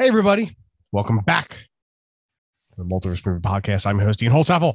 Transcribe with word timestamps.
Hey, 0.00 0.06
everybody. 0.06 0.56
Welcome 0.92 1.18
back 1.18 1.48
to 1.48 2.76
the 2.76 2.84
Multiverse 2.84 3.26
Movie 3.26 3.40
Podcast. 3.40 3.84
I'm 3.84 3.98
your 3.98 4.06
host, 4.06 4.20
Dean 4.20 4.30
Holtzapfel. 4.30 4.74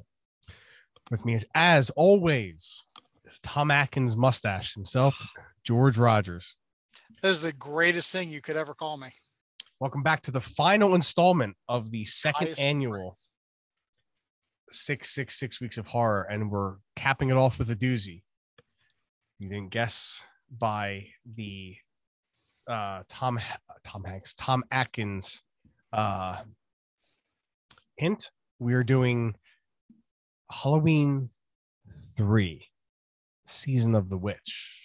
With 1.10 1.24
me, 1.24 1.36
is, 1.36 1.46
as 1.56 1.90
always, 1.92 2.90
is 3.24 3.40
Tom 3.40 3.72
Atkins 3.72 4.18
mustache 4.18 4.74
himself, 4.74 5.16
George 5.64 5.98
Rogers. 5.98 6.58
That 7.22 7.30
is 7.30 7.40
the 7.40 7.54
greatest 7.54 8.12
thing 8.12 8.32
you 8.32 8.42
could 8.42 8.58
ever 8.58 8.74
call 8.74 8.98
me. 8.98 9.08
Welcome 9.80 10.04
back 10.04 10.24
to 10.24 10.32
the 10.32 10.42
final 10.42 10.94
installment 10.94 11.56
of 11.70 11.90
the 11.90 12.04
second 12.04 12.48
Highest 12.48 12.62
annual 12.62 13.12
praise. 13.12 13.30
six, 14.72 15.10
six, 15.12 15.40
six 15.40 15.62
weeks 15.62 15.78
of 15.78 15.88
horror, 15.88 16.28
and 16.30 16.52
we're 16.52 16.74
capping 16.98 17.30
it 17.30 17.38
off 17.38 17.60
with 17.60 17.70
a 17.70 17.76
doozy. 17.76 18.24
You 19.40 19.48
didn't 19.48 19.70
guess 19.70 20.22
by 20.52 21.06
the 21.26 21.78
uh, 22.68 23.04
Tom 23.10 23.40
Tom 23.84 24.04
Hanks 24.04 24.34
Tom 24.34 24.64
Atkins 24.72 25.44
uh, 25.92 26.38
hint. 27.98 28.32
We 28.60 28.74
are 28.74 28.84
doing 28.84 29.36
Halloween 30.52 31.30
three, 32.16 32.70
season 33.46 33.96
of 33.96 34.10
the 34.10 34.18
witch. 34.18 34.80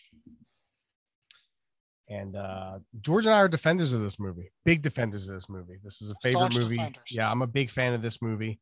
And 2.11 2.37
uh, 2.37 2.79
George 3.03 3.27
and 3.27 3.35
I 3.35 3.39
are 3.41 3.49
defenders 3.49 3.93
of 3.93 4.01
this 4.01 4.19
movie, 4.19 4.51
big 4.65 4.81
defenders 4.81 5.29
of 5.29 5.35
this 5.35 5.49
movie. 5.49 5.79
This 5.85 6.01
is 6.01 6.11
a 6.11 6.15
favorite 6.23 6.53
Staunch 6.53 6.59
movie. 6.59 6.77
defenders. 6.77 7.03
Yeah, 7.11 7.31
I'm 7.31 7.43
a 7.43 7.47
big 7.47 7.71
fan 7.71 7.93
of 7.93 8.01
this 8.01 8.23
movie. 8.23 8.61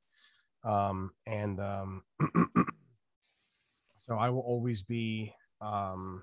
Um, 0.65 1.13
and 1.27 1.61
um, 1.61 2.03
so 3.99 4.17
I 4.17 4.31
will 4.31 4.41
always 4.41 4.83
be. 4.83 5.33
Um, 5.61 6.23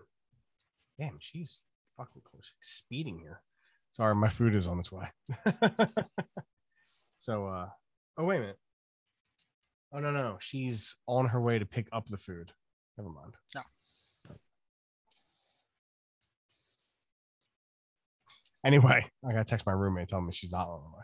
damn, 1.00 1.18
she's 1.20 1.62
fucking 1.98 2.22
close, 2.24 2.54
speeding 2.62 3.20
here. 3.20 3.42
Sorry, 3.92 4.16
my 4.16 4.30
food 4.30 4.56
is 4.56 4.68
on 4.68 4.80
its 4.80 4.92
way. 4.92 5.08
so, 7.18 7.48
uh, 7.48 7.70
oh 8.18 8.24
wait 8.24 8.38
a 8.38 8.42
minute. 8.42 8.60
Oh 9.94 10.00
no, 10.00 10.12
no, 10.12 10.24
no, 10.24 10.38
she's 10.40 10.96
on 11.08 11.28
her 11.28 11.42
way 11.42 11.60
to 11.60 11.66
pick 11.66 11.88
up 11.92 12.08
the 12.08 12.18
food. 12.18 12.52
Never 12.98 13.10
mind. 13.10 13.36
No. 13.56 13.62
Anyway, 18.66 19.06
I 19.28 19.32
gotta 19.32 19.44
text 19.44 19.66
my 19.66 19.74
roommate 19.74 20.08
telling 20.08 20.26
me 20.26 20.32
she's 20.32 20.52
not 20.52 20.68
on 20.68 20.80
her 20.82 20.98
way. 20.98 21.04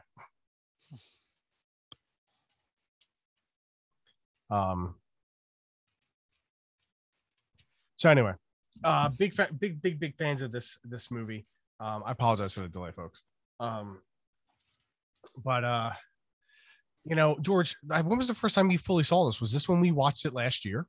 Um. 4.49 4.95
So 7.97 8.09
anyway, 8.09 8.33
uh, 8.83 9.09
big 9.17 9.33
fa- 9.33 9.49
big 9.59 9.81
big 9.81 9.99
big 9.99 10.15
fans 10.17 10.41
of 10.41 10.51
this 10.51 10.77
this 10.83 11.11
movie. 11.11 11.45
Um, 11.79 12.03
I 12.05 12.11
apologize 12.11 12.53
for 12.53 12.61
the 12.61 12.67
delay, 12.67 12.91
folks. 12.91 13.23
Um, 13.59 14.01
but 15.43 15.63
uh, 15.63 15.91
you 17.05 17.15
know, 17.15 17.37
George, 17.41 17.75
when 17.83 18.17
was 18.17 18.27
the 18.27 18.33
first 18.33 18.55
time 18.55 18.71
you 18.71 18.77
fully 18.77 19.03
saw 19.03 19.25
this? 19.25 19.41
Was 19.41 19.51
this 19.51 19.67
when 19.67 19.79
we 19.79 19.91
watched 19.91 20.25
it 20.25 20.33
last 20.33 20.65
year? 20.65 20.85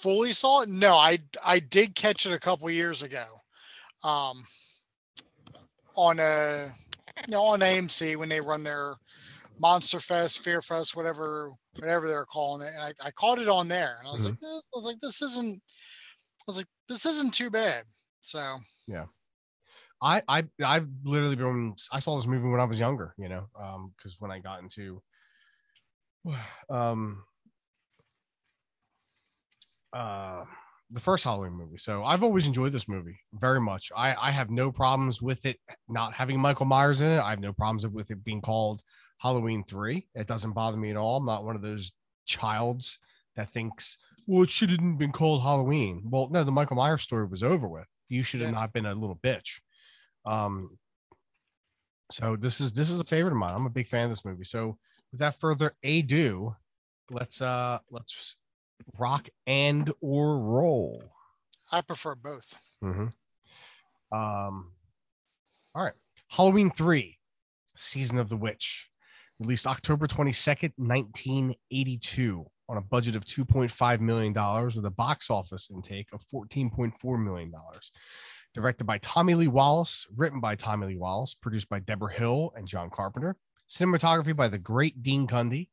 Fully 0.00 0.32
saw 0.32 0.62
it? 0.62 0.68
No, 0.68 0.94
I 0.94 1.18
I 1.44 1.58
did 1.58 1.94
catch 1.94 2.26
it 2.26 2.32
a 2.32 2.38
couple 2.38 2.70
years 2.70 3.02
ago. 3.02 3.24
Um 4.04 4.44
on 5.96 6.18
a 6.18 6.70
you 7.26 7.32
know 7.32 7.42
on 7.42 7.60
AMC 7.60 8.16
when 8.16 8.28
they 8.28 8.40
run 8.40 8.62
their 8.62 8.94
Monster 9.58 10.00
Fest, 10.00 10.40
Fear 10.40 10.62
Fest, 10.62 10.96
whatever 10.96 11.52
whatever 11.76 12.06
they're 12.06 12.26
calling 12.26 12.66
it. 12.66 12.72
And 12.74 12.82
I, 12.82 12.92
I 13.06 13.10
caught 13.12 13.38
it 13.38 13.48
on 13.48 13.68
there 13.68 13.96
and 13.98 14.08
I 14.08 14.12
was 14.12 14.24
like, 14.24 14.34
eh, 14.34 14.46
I 14.46 14.74
was 14.74 14.84
like, 14.84 15.00
this 15.00 15.22
isn't 15.22 15.62
was 16.46 16.56
like, 16.56 16.66
this 16.88 17.06
isn't 17.06 17.34
too 17.34 17.50
bad. 17.50 17.84
So 18.20 18.56
yeah. 18.86 19.06
I 20.00 20.22
I 20.28 20.44
I've 20.64 20.88
literally 21.04 21.36
been 21.36 21.74
I 21.92 22.00
saw 22.00 22.16
this 22.16 22.26
movie 22.26 22.48
when 22.48 22.60
I 22.60 22.64
was 22.64 22.80
younger, 22.80 23.14
you 23.18 23.28
know, 23.28 23.46
um, 23.60 23.92
because 23.96 24.16
when 24.18 24.30
I 24.30 24.40
got 24.40 24.60
into 24.60 25.02
um 26.70 27.24
uh 29.92 30.44
the 30.90 31.00
first 31.00 31.24
Halloween 31.24 31.52
movie. 31.52 31.78
So 31.78 32.04
I've 32.04 32.22
always 32.22 32.46
enjoyed 32.46 32.72
this 32.72 32.88
movie 32.88 33.18
very 33.32 33.60
much. 33.60 33.90
I 33.96 34.14
I 34.14 34.30
have 34.30 34.50
no 34.50 34.70
problems 34.72 35.22
with 35.22 35.46
it 35.46 35.58
not 35.88 36.14
having 36.14 36.40
Michael 36.40 36.66
Myers 36.66 37.00
in 37.00 37.10
it. 37.10 37.20
I 37.20 37.30
have 37.30 37.40
no 37.40 37.52
problems 37.52 37.86
with 37.86 38.10
it 38.10 38.24
being 38.24 38.40
called 38.40 38.82
Halloween 39.18 39.64
3. 39.64 40.06
It 40.14 40.26
doesn't 40.26 40.52
bother 40.52 40.76
me 40.76 40.90
at 40.90 40.96
all. 40.96 41.18
I'm 41.18 41.26
not 41.26 41.44
one 41.44 41.56
of 41.56 41.62
those 41.62 41.92
childs 42.26 42.98
that 43.36 43.50
thinks, 43.50 43.96
well, 44.26 44.42
it 44.42 44.48
should 44.50 44.70
have 44.70 44.98
been 44.98 45.12
called 45.12 45.42
Halloween. 45.42 46.02
Well, 46.10 46.28
no, 46.30 46.44
the 46.44 46.52
Michael 46.52 46.76
Myers 46.76 47.02
story 47.02 47.26
was 47.26 47.42
over 47.42 47.68
with. 47.68 47.86
You 48.08 48.22
should 48.22 48.40
have 48.40 48.50
Yeah. 48.50 48.60
not 48.60 48.72
been 48.72 48.86
a 48.86 48.94
little 48.94 49.16
bitch. 49.16 49.60
Um, 50.24 50.78
so 52.10 52.36
this 52.36 52.60
is 52.60 52.72
this 52.72 52.90
is 52.90 53.00
a 53.00 53.04
favorite 53.04 53.32
of 53.32 53.38
mine. 53.38 53.54
I'm 53.54 53.66
a 53.66 53.70
big 53.70 53.88
fan 53.88 54.04
of 54.04 54.10
this 54.10 54.24
movie. 54.24 54.44
So 54.44 54.78
without 55.12 55.40
further 55.40 55.74
ado, 55.82 56.54
let's 57.10 57.40
uh 57.40 57.78
let's 57.90 58.36
rock 58.98 59.28
and 59.46 59.90
or 60.00 60.38
roll. 60.38 61.02
I 61.70 61.80
prefer 61.80 62.14
both. 62.14 62.54
Mm-hmm. 62.84 63.06
Um, 64.16 64.72
all 65.74 65.84
right, 65.84 65.94
Halloween 66.28 66.70
three, 66.70 67.18
season 67.74 68.18
of 68.18 68.28
the 68.28 68.36
witch, 68.36 68.90
released 69.38 69.66
October 69.66 70.06
twenty 70.06 70.32
second, 70.32 70.74
nineteen 70.76 71.54
eighty 71.70 71.96
two, 71.96 72.44
on 72.68 72.76
a 72.76 72.82
budget 72.82 73.16
of 73.16 73.24
two 73.24 73.44
point 73.44 73.70
five 73.70 74.00
million 74.00 74.32
dollars 74.32 74.76
with 74.76 74.86
a 74.86 74.90
box 74.90 75.30
office 75.30 75.70
intake 75.72 76.08
of 76.12 76.22
fourteen 76.22 76.70
point 76.70 76.94
four 77.00 77.18
million 77.18 77.50
dollars. 77.50 77.92
Directed 78.54 78.84
by 78.84 78.98
Tommy 78.98 79.34
Lee 79.34 79.48
Wallace, 79.48 80.06
written 80.14 80.38
by 80.40 80.56
Tommy 80.56 80.86
Lee 80.86 80.96
Wallace, 80.96 81.34
produced 81.34 81.70
by 81.70 81.78
Deborah 81.78 82.12
Hill 82.12 82.52
and 82.54 82.68
John 82.68 82.90
Carpenter, 82.90 83.36
cinematography 83.68 84.36
by 84.36 84.48
the 84.48 84.58
great 84.58 85.02
Dean 85.02 85.26
Cundey, 85.26 85.68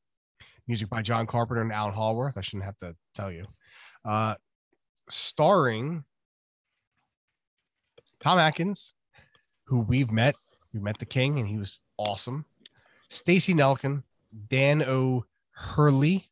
music 0.65 0.89
by 0.89 1.01
John 1.01 1.27
Carpenter 1.27 1.61
and 1.61 1.73
Alan 1.73 1.93
Howarth. 1.93 2.37
I 2.37 2.41
shouldn't 2.41 2.63
have 2.63 2.77
to 2.77 2.95
tell 3.13 3.31
you. 3.31 3.45
Uh, 4.05 4.35
starring 5.09 6.05
Tom 8.21 8.37
Atkins, 8.37 8.93
who 9.65 9.81
we've 9.81 10.11
met. 10.11 10.35
We 10.73 10.79
met 10.79 10.99
the 10.99 11.05
King, 11.05 11.39
and 11.39 11.47
he 11.47 11.57
was 11.57 11.79
awesome. 11.97 12.45
Stacy 13.09 13.53
Nelkin, 13.53 14.03
Dan 14.47 14.83
O'Herlihy, 14.83 16.28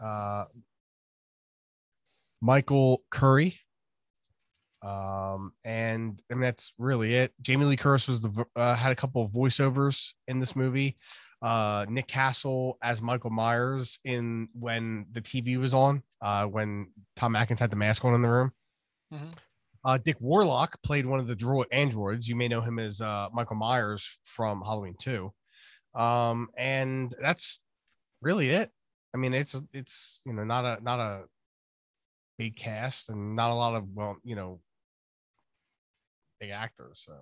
uh, 0.00 0.44
Michael 2.40 3.02
Currie, 3.10 3.58
um, 4.82 5.52
and 5.64 6.20
I 6.30 6.34
mean 6.34 6.42
that's 6.42 6.72
really 6.78 7.14
it. 7.14 7.32
Jamie 7.40 7.64
Lee 7.64 7.76
Curtis 7.76 8.08
was 8.08 8.20
the 8.22 8.44
uh, 8.56 8.74
had 8.74 8.92
a 8.92 8.96
couple 8.96 9.22
of 9.24 9.30
voiceovers 9.30 10.12
in 10.28 10.40
this 10.40 10.54
movie. 10.54 10.96
Uh, 11.40 11.84
Nick 11.88 12.06
Castle 12.06 12.78
as 12.82 13.02
Michael 13.02 13.30
Myers 13.30 13.98
in 14.04 14.48
when 14.58 15.06
the 15.12 15.20
TV 15.20 15.58
was 15.58 15.74
on, 15.74 16.02
uh, 16.22 16.46
when 16.46 16.88
Tom 17.16 17.36
Atkins 17.36 17.60
had 17.60 17.70
the 17.70 17.76
mask 17.76 18.04
on 18.04 18.14
in 18.14 18.22
the 18.22 18.28
room. 18.28 18.52
Mhm. 19.12 19.34
Uh, 19.84 19.98
Dick 19.98 20.16
Warlock 20.20 20.82
played 20.82 21.04
one 21.04 21.18
of 21.20 21.26
the 21.26 21.36
droid 21.36 21.66
androids. 21.70 22.26
You 22.26 22.36
may 22.36 22.48
know 22.48 22.62
him 22.62 22.78
as 22.78 23.02
uh, 23.02 23.28
Michael 23.34 23.56
Myers 23.56 24.18
from 24.24 24.62
Halloween 24.62 24.96
2. 24.98 25.30
Um, 25.94 26.48
and 26.56 27.14
that's 27.20 27.60
really 28.22 28.48
it. 28.48 28.70
I 29.14 29.16
mean, 29.16 29.32
it's 29.32 29.60
it's 29.72 30.20
you 30.26 30.32
know 30.32 30.44
not 30.44 30.64
a 30.64 30.82
not 30.82 30.98
a 30.98 31.24
big 32.36 32.56
cast 32.56 33.10
and 33.10 33.36
not 33.36 33.50
a 33.50 33.54
lot 33.54 33.76
of 33.76 33.84
well, 33.94 34.16
you 34.24 34.34
know, 34.34 34.60
big 36.40 36.50
actors. 36.50 37.04
So, 37.06 37.12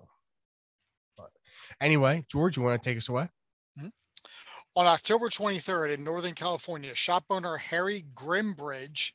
but 1.15 1.29
anyway, 1.79 2.25
George, 2.29 2.57
you 2.57 2.63
want 2.63 2.81
to 2.81 2.89
take 2.89 2.97
us 2.97 3.09
away? 3.09 3.29
Mm-hmm. 3.77 3.89
On 4.75 4.87
October 4.87 5.29
23rd 5.29 5.93
in 5.93 6.03
Northern 6.03 6.33
California, 6.33 6.95
shop 6.95 7.25
owner 7.29 7.57
Harry 7.57 8.05
Grimbridge 8.15 9.11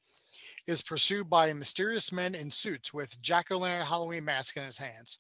is 0.69 0.83
pursued 0.83 1.29
by 1.29 1.53
mysterious 1.53 2.13
men 2.13 2.37
in 2.37 2.49
suits 2.49 2.95
with 2.95 3.21
jack 3.23 3.51
o' 3.51 3.59
lantern 3.59 3.87
Halloween 3.87 4.25
mask 4.25 4.57
in 4.57 4.63
his 4.63 4.79
hands. 4.79 5.19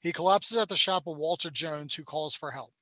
He 0.00 0.12
collapses 0.12 0.56
at 0.56 0.70
the 0.70 0.76
shop 0.76 1.06
of 1.06 1.18
Walter 1.18 1.50
Jones, 1.50 1.94
who 1.94 2.04
calls 2.04 2.34
for 2.34 2.50
help. 2.50 2.72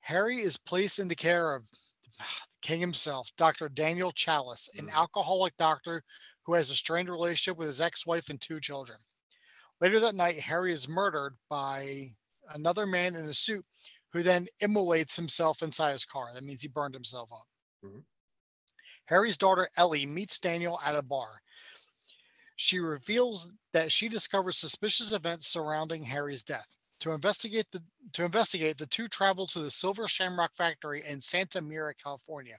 Harry 0.00 0.40
is 0.40 0.58
placed 0.58 0.98
in 0.98 1.08
the 1.08 1.14
care 1.14 1.54
of 1.54 1.64
king 2.62 2.80
himself, 2.80 3.30
Dr. 3.36 3.68
Daniel 3.68 4.12
Challis, 4.12 4.68
an 4.78 4.88
alcoholic 4.90 5.56
doctor 5.56 6.02
who 6.44 6.54
has 6.54 6.70
a 6.70 6.76
strained 6.76 7.08
relationship 7.08 7.58
with 7.58 7.68
his 7.68 7.80
ex 7.80 8.06
wife 8.06 8.30
and 8.30 8.40
two 8.40 8.60
children. 8.60 8.98
Later 9.80 10.00
that 10.00 10.14
night, 10.14 10.38
Harry 10.40 10.72
is 10.72 10.88
murdered 10.88 11.36
by 11.48 12.14
another 12.54 12.86
man 12.86 13.16
in 13.16 13.28
a 13.28 13.34
suit 13.34 13.64
who 14.12 14.22
then 14.22 14.46
immolates 14.60 15.16
himself 15.16 15.62
inside 15.62 15.92
his 15.92 16.04
car. 16.04 16.32
That 16.32 16.44
means 16.44 16.62
he 16.62 16.68
burned 16.68 16.94
himself 16.94 17.32
up. 17.32 17.48
Mhm. 17.84 18.04
Harry's 19.06 19.36
daughter 19.36 19.68
Ellie 19.76 20.06
meets 20.06 20.38
Daniel 20.38 20.80
at 20.80 20.94
a 20.94 21.02
bar. 21.02 21.42
She 22.56 22.78
reveals 22.78 23.50
that 23.72 23.90
she 23.90 24.08
discovers 24.08 24.56
suspicious 24.56 25.12
events 25.12 25.48
surrounding 25.48 26.04
Harry's 26.04 26.42
death. 26.42 26.76
To 27.04 27.12
investigate 27.12 27.66
the 27.70 27.82
to 28.14 28.24
investigate, 28.24 28.78
the 28.78 28.86
two 28.86 29.08
travel 29.08 29.46
to 29.48 29.58
the 29.58 29.70
Silver 29.70 30.08
Shamrock 30.08 30.56
factory 30.56 31.02
in 31.06 31.20
Santa 31.20 31.60
Mira, 31.60 31.92
California, 32.02 32.56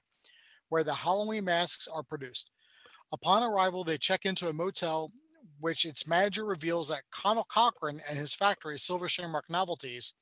where 0.68 0.84
the 0.84 0.94
Halloween 0.94 1.46
masks 1.46 1.88
are 1.88 2.04
produced. 2.04 2.52
Upon 3.10 3.42
arrival, 3.42 3.82
they 3.82 3.98
check 3.98 4.24
into 4.24 4.48
a 4.48 4.52
motel 4.52 5.10
which 5.58 5.84
its 5.84 6.06
manager 6.06 6.44
reveals 6.44 6.86
that 6.86 7.02
Conal 7.10 7.42
Cochran 7.42 8.00
and 8.08 8.16
his 8.16 8.36
factory, 8.36 8.78
Silver 8.78 9.08
Shamrock 9.08 9.50
Novelties, 9.50 10.14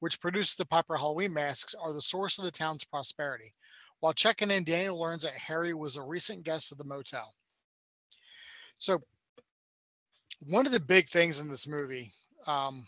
which 0.00 0.20
produces 0.20 0.56
the 0.56 0.66
popular 0.66 0.98
Halloween 0.98 1.32
masks, 1.32 1.72
are 1.72 1.92
the 1.92 2.02
source 2.02 2.38
of 2.38 2.44
the 2.44 2.50
town's 2.50 2.82
prosperity. 2.82 3.54
While 4.00 4.12
checking 4.12 4.50
in, 4.50 4.64
Daniel 4.64 4.98
learns 4.98 5.22
that 5.22 5.34
Harry 5.34 5.72
was 5.72 5.94
a 5.94 6.02
recent 6.02 6.42
guest 6.42 6.72
of 6.72 6.78
the 6.78 6.84
motel. 6.84 7.32
So, 8.80 9.04
one 10.40 10.66
of 10.66 10.72
the 10.72 10.80
big 10.80 11.08
things 11.08 11.38
in 11.38 11.48
this 11.48 11.68
movie 11.68 12.10
um, 12.48 12.84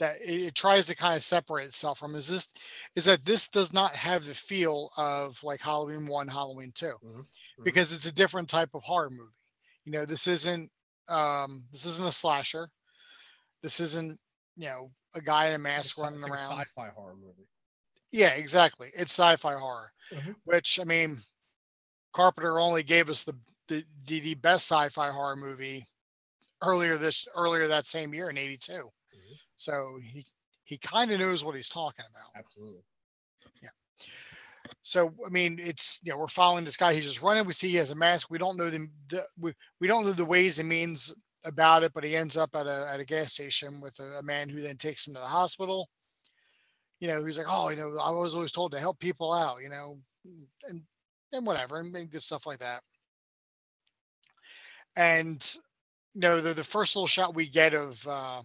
that 0.00 0.16
it, 0.20 0.42
it 0.48 0.54
tries 0.56 0.88
to 0.88 0.96
kind 0.96 1.16
of 1.16 1.22
separate 1.22 1.66
itself 1.66 2.00
from 2.00 2.16
is 2.16 2.26
this 2.28 2.48
is 2.96 3.04
that 3.04 3.24
this 3.24 3.48
does 3.48 3.72
not 3.72 3.92
have 3.94 4.24
the 4.26 4.34
feel 4.34 4.90
of 4.98 5.42
like 5.44 5.60
Halloween 5.60 6.06
one, 6.06 6.26
Halloween 6.28 6.72
2 6.74 6.94
Mhm, 7.04 7.26
mhm. 7.60 7.64
because 7.64 7.92
it's 7.94 8.06
a 8.06 8.12
different 8.12 8.50
type 8.50 8.70
of 8.74 8.82
horror 8.82 9.10
movie. 9.10 9.30
You 9.84 9.92
know, 9.92 10.04
this 10.04 10.26
isn't 10.26 10.70
um, 11.08 11.64
this 11.72 11.86
isn't 11.86 12.08
a 12.08 12.12
slasher. 12.12 12.68
This 13.62 13.80
isn't 13.80 14.18
you 14.56 14.66
know 14.66 14.90
a 15.14 15.20
guy 15.20 15.46
in 15.48 15.54
a 15.54 15.58
mask 15.58 15.98
a- 15.98 16.02
running 16.02 16.18
it's 16.18 16.28
like 16.28 16.34
a 16.40 16.42
around. 16.42 16.60
sci-fi 16.60 16.88
horror 16.90 17.14
movie. 17.16 17.46
Yeah, 18.12 18.34
exactly. 18.34 18.88
It's 18.94 19.12
sci-fi 19.12 19.54
horror, 19.54 19.92
Mhm. 20.12 20.34
which 20.44 20.80
I 20.80 20.84
mean, 20.84 21.18
Carpenter 22.12 22.58
only 22.60 22.82
gave 22.82 23.08
us 23.10 23.24
the 23.24 23.38
the 23.68 23.84
the, 24.04 24.20
the 24.20 24.34
best 24.34 24.66
sci-fi 24.70 25.10
horror 25.10 25.36
movie 25.36 25.86
earlier 26.62 26.96
this 26.98 27.26
earlier 27.34 27.66
that 27.68 27.86
same 27.86 28.14
year 28.14 28.30
in 28.30 28.38
'82. 28.38 28.90
So 29.60 29.98
he 30.02 30.24
he 30.64 30.78
kind 30.78 31.12
of 31.12 31.20
knows 31.20 31.44
what 31.44 31.54
he's 31.54 31.68
talking 31.68 32.06
about. 32.10 32.30
Absolutely. 32.34 32.80
Yeah. 33.62 33.68
So 34.80 35.12
I 35.26 35.28
mean, 35.28 35.58
it's 35.60 36.00
you 36.02 36.12
know 36.12 36.18
we're 36.18 36.28
following 36.28 36.64
this 36.64 36.78
guy. 36.78 36.94
He's 36.94 37.04
just 37.04 37.20
running. 37.20 37.44
We 37.44 37.52
see 37.52 37.68
he 37.68 37.76
has 37.76 37.90
a 37.90 37.94
mask. 37.94 38.30
We 38.30 38.38
don't 38.38 38.56
know 38.56 38.70
the, 38.70 38.88
the 39.10 39.22
we, 39.38 39.52
we 39.78 39.86
don't 39.86 40.06
know 40.06 40.12
the 40.12 40.24
ways 40.24 40.58
and 40.58 40.68
means 40.68 41.14
about 41.44 41.82
it, 41.82 41.92
but 41.92 42.04
he 42.04 42.16
ends 42.16 42.38
up 42.38 42.56
at 42.56 42.66
a 42.66 42.88
at 42.90 43.00
a 43.00 43.04
gas 43.04 43.34
station 43.34 43.82
with 43.82 43.98
a, 44.00 44.20
a 44.20 44.22
man 44.22 44.48
who 44.48 44.62
then 44.62 44.78
takes 44.78 45.06
him 45.06 45.12
to 45.12 45.20
the 45.20 45.26
hospital. 45.26 45.90
You 46.98 47.08
know, 47.08 47.22
he's 47.22 47.36
like, 47.36 47.46
oh, 47.46 47.68
you 47.68 47.76
know, 47.76 47.98
I 47.98 48.10
was 48.10 48.34
always 48.34 48.52
told 48.52 48.72
to 48.72 48.78
help 48.78 48.98
people 48.98 49.34
out. 49.34 49.58
You 49.62 49.68
know, 49.68 49.98
and 50.70 50.80
and 51.34 51.46
whatever, 51.46 51.80
and, 51.80 51.94
and 51.94 52.10
good 52.10 52.22
stuff 52.22 52.46
like 52.46 52.60
that. 52.60 52.80
And 54.96 55.56
you 56.14 56.22
know, 56.22 56.40
the 56.40 56.54
the 56.54 56.64
first 56.64 56.96
little 56.96 57.06
shot 57.06 57.34
we 57.34 57.46
get 57.46 57.74
of 57.74 58.02
uh, 58.08 58.40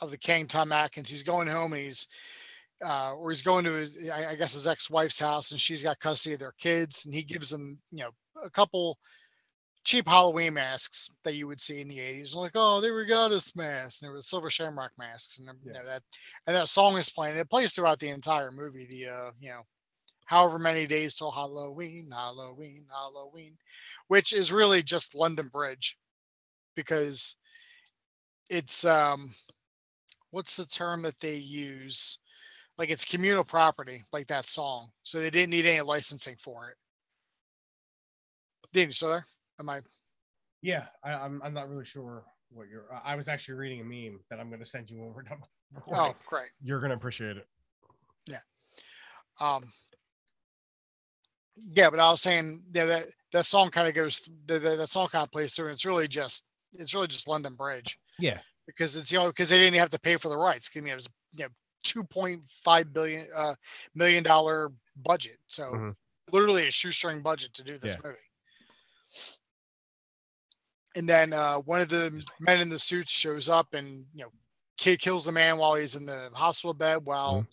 of 0.00 0.10
the 0.10 0.18
king 0.18 0.46
Tom 0.46 0.72
Atkins, 0.72 1.10
he's 1.10 1.22
going 1.22 1.48
home 1.48 1.72
and 1.72 1.82
he's 1.82 2.08
uh, 2.84 3.14
or 3.14 3.30
he's 3.30 3.42
going 3.42 3.64
to 3.64 3.72
his, 3.72 4.10
I 4.10 4.34
guess 4.34 4.54
his 4.54 4.66
ex-wife's 4.66 5.18
house 5.18 5.52
and 5.52 5.60
she's 5.60 5.82
got 5.82 6.00
custody 6.00 6.34
of 6.34 6.40
their 6.40 6.54
kids 6.58 7.04
and 7.04 7.14
he 7.14 7.22
gives 7.22 7.48
them, 7.48 7.78
you 7.92 8.02
know, 8.02 8.10
a 8.42 8.50
couple 8.50 8.98
cheap 9.84 10.08
Halloween 10.08 10.54
masks 10.54 11.10
that 11.24 11.34
you 11.34 11.46
would 11.46 11.60
see 11.60 11.80
in 11.80 11.88
the 11.88 11.98
80s. 11.98 12.34
Like, 12.34 12.52
oh, 12.54 12.80
there 12.80 12.94
we 12.94 13.06
go, 13.06 13.28
this 13.28 13.54
mask. 13.56 14.02
And 14.02 14.08
there 14.08 14.14
was 14.14 14.28
silver 14.28 14.50
shamrock 14.50 14.92
masks 14.98 15.38
and 15.38 15.48
you 15.64 15.72
know, 15.72 15.84
that 15.84 16.02
and 16.46 16.56
that 16.56 16.68
song 16.68 16.96
is 16.96 17.10
playing. 17.10 17.36
It 17.36 17.50
plays 17.50 17.72
throughout 17.72 17.98
the 17.98 18.08
entire 18.08 18.50
movie. 18.50 18.86
The 18.88 19.08
uh, 19.08 19.30
you 19.40 19.50
know, 19.50 19.62
however 20.26 20.58
many 20.58 20.86
days 20.86 21.14
till 21.14 21.30
Halloween, 21.30 22.10
Halloween, 22.10 22.84
Halloween, 22.90 23.56
which 24.08 24.32
is 24.32 24.52
really 24.52 24.82
just 24.82 25.14
London 25.14 25.48
Bridge 25.48 25.98
because 26.74 27.36
it's 28.48 28.84
um 28.84 29.30
what's 30.32 30.56
the 30.56 30.66
term 30.66 31.02
that 31.02 31.20
they 31.20 31.36
use? 31.36 32.18
Like 32.78 32.90
it's 32.90 33.04
communal 33.04 33.44
property, 33.44 34.02
like 34.12 34.26
that 34.26 34.46
song. 34.46 34.88
So 35.04 35.20
they 35.20 35.30
didn't 35.30 35.50
need 35.50 35.66
any 35.66 35.80
licensing 35.82 36.36
for 36.36 36.70
it. 36.70 36.76
Dean, 38.72 38.88
you 38.88 38.92
still 38.92 39.10
there? 39.10 39.24
Am 39.60 39.68
I 39.68 39.80
Yeah, 40.62 40.86
I, 41.04 41.12
I'm. 41.12 41.40
I'm 41.44 41.54
not 41.54 41.68
really 41.68 41.84
sure 41.84 42.24
what 42.50 42.68
you're. 42.68 42.86
I- 43.04 43.14
was 43.14 43.28
actually 43.28 43.54
reading 43.54 43.80
a 43.82 43.84
meme 43.84 44.18
that 44.30 44.40
I'm 44.40 44.48
going 44.48 44.60
to 44.60 44.66
send 44.66 44.90
you 44.90 44.98
when 44.98 45.12
we're 45.12 45.22
done. 45.22 45.38
recording. 45.74 46.02
oh 46.02 46.14
great. 46.26 46.48
You're 46.62 46.80
going 46.80 46.90
to 46.90 46.96
appreciate 46.96 47.36
it. 47.36 47.46
Yeah. 48.28 48.38
Um 49.40 49.64
yeah, 51.74 51.90
but 51.90 52.00
I 52.00 52.10
was 52.10 52.22
saying 52.22 52.62
yeah, 52.74 52.86
that 52.86 53.04
that 53.32 53.46
song 53.46 53.70
kind 53.70 53.86
of 53.88 53.94
goes 53.94 54.20
the, 54.46 54.58
the, 54.58 54.76
that 54.76 54.88
song 54.88 55.08
kind 55.08 55.24
of 55.24 55.30
plays 55.30 55.54
through. 55.54 55.66
And 55.66 55.74
it's 55.74 55.84
really 55.84 56.08
just 56.08 56.44
it's 56.72 56.94
really 56.94 57.08
just 57.08 57.28
London 57.28 57.54
Bridge 57.54 57.98
Yeah. 58.18 58.38
Because 58.66 58.96
it's 58.96 59.10
you 59.10 59.18
know 59.18 59.26
because 59.28 59.48
they 59.48 59.58
didn't 59.58 59.78
have 59.78 59.90
to 59.90 60.00
pay 60.00 60.16
for 60.16 60.28
the 60.28 60.38
rights. 60.38 60.70
I 60.76 60.80
mean, 60.80 60.92
it 60.92 60.96
was 60.96 61.08
you 61.34 61.44
know 61.44 61.50
two 61.82 62.04
point 62.04 62.40
five 62.64 62.92
billion 62.92 63.26
uh 63.34 63.54
million 63.94 64.22
dollar 64.22 64.70
budget. 64.96 65.38
So 65.48 65.64
Mhm. 65.76 65.96
literally 66.30 66.68
a 66.68 66.70
shoestring 66.70 67.22
budget 67.22 67.52
to 67.54 67.64
do 67.64 67.78
this 67.78 67.96
Yeah. 67.96 68.02
movie. 68.04 68.18
And 70.94 71.08
then 71.08 71.32
uh, 71.32 71.56
one 71.58 71.80
of 71.80 71.88
the 71.88 72.22
men 72.40 72.60
in 72.60 72.68
the 72.68 72.78
suits 72.78 73.12
shows 73.12 73.48
up 73.48 73.74
and 73.74 74.04
you 74.14 74.24
know 74.24 74.32
ki- 74.76 74.96
kills 74.98 75.24
the 75.24 75.32
man 75.32 75.58
while 75.58 75.74
he's 75.74 75.96
in 75.96 76.06
the 76.06 76.30
hospital 76.34 76.74
bed 76.74 77.04
while 77.04 77.46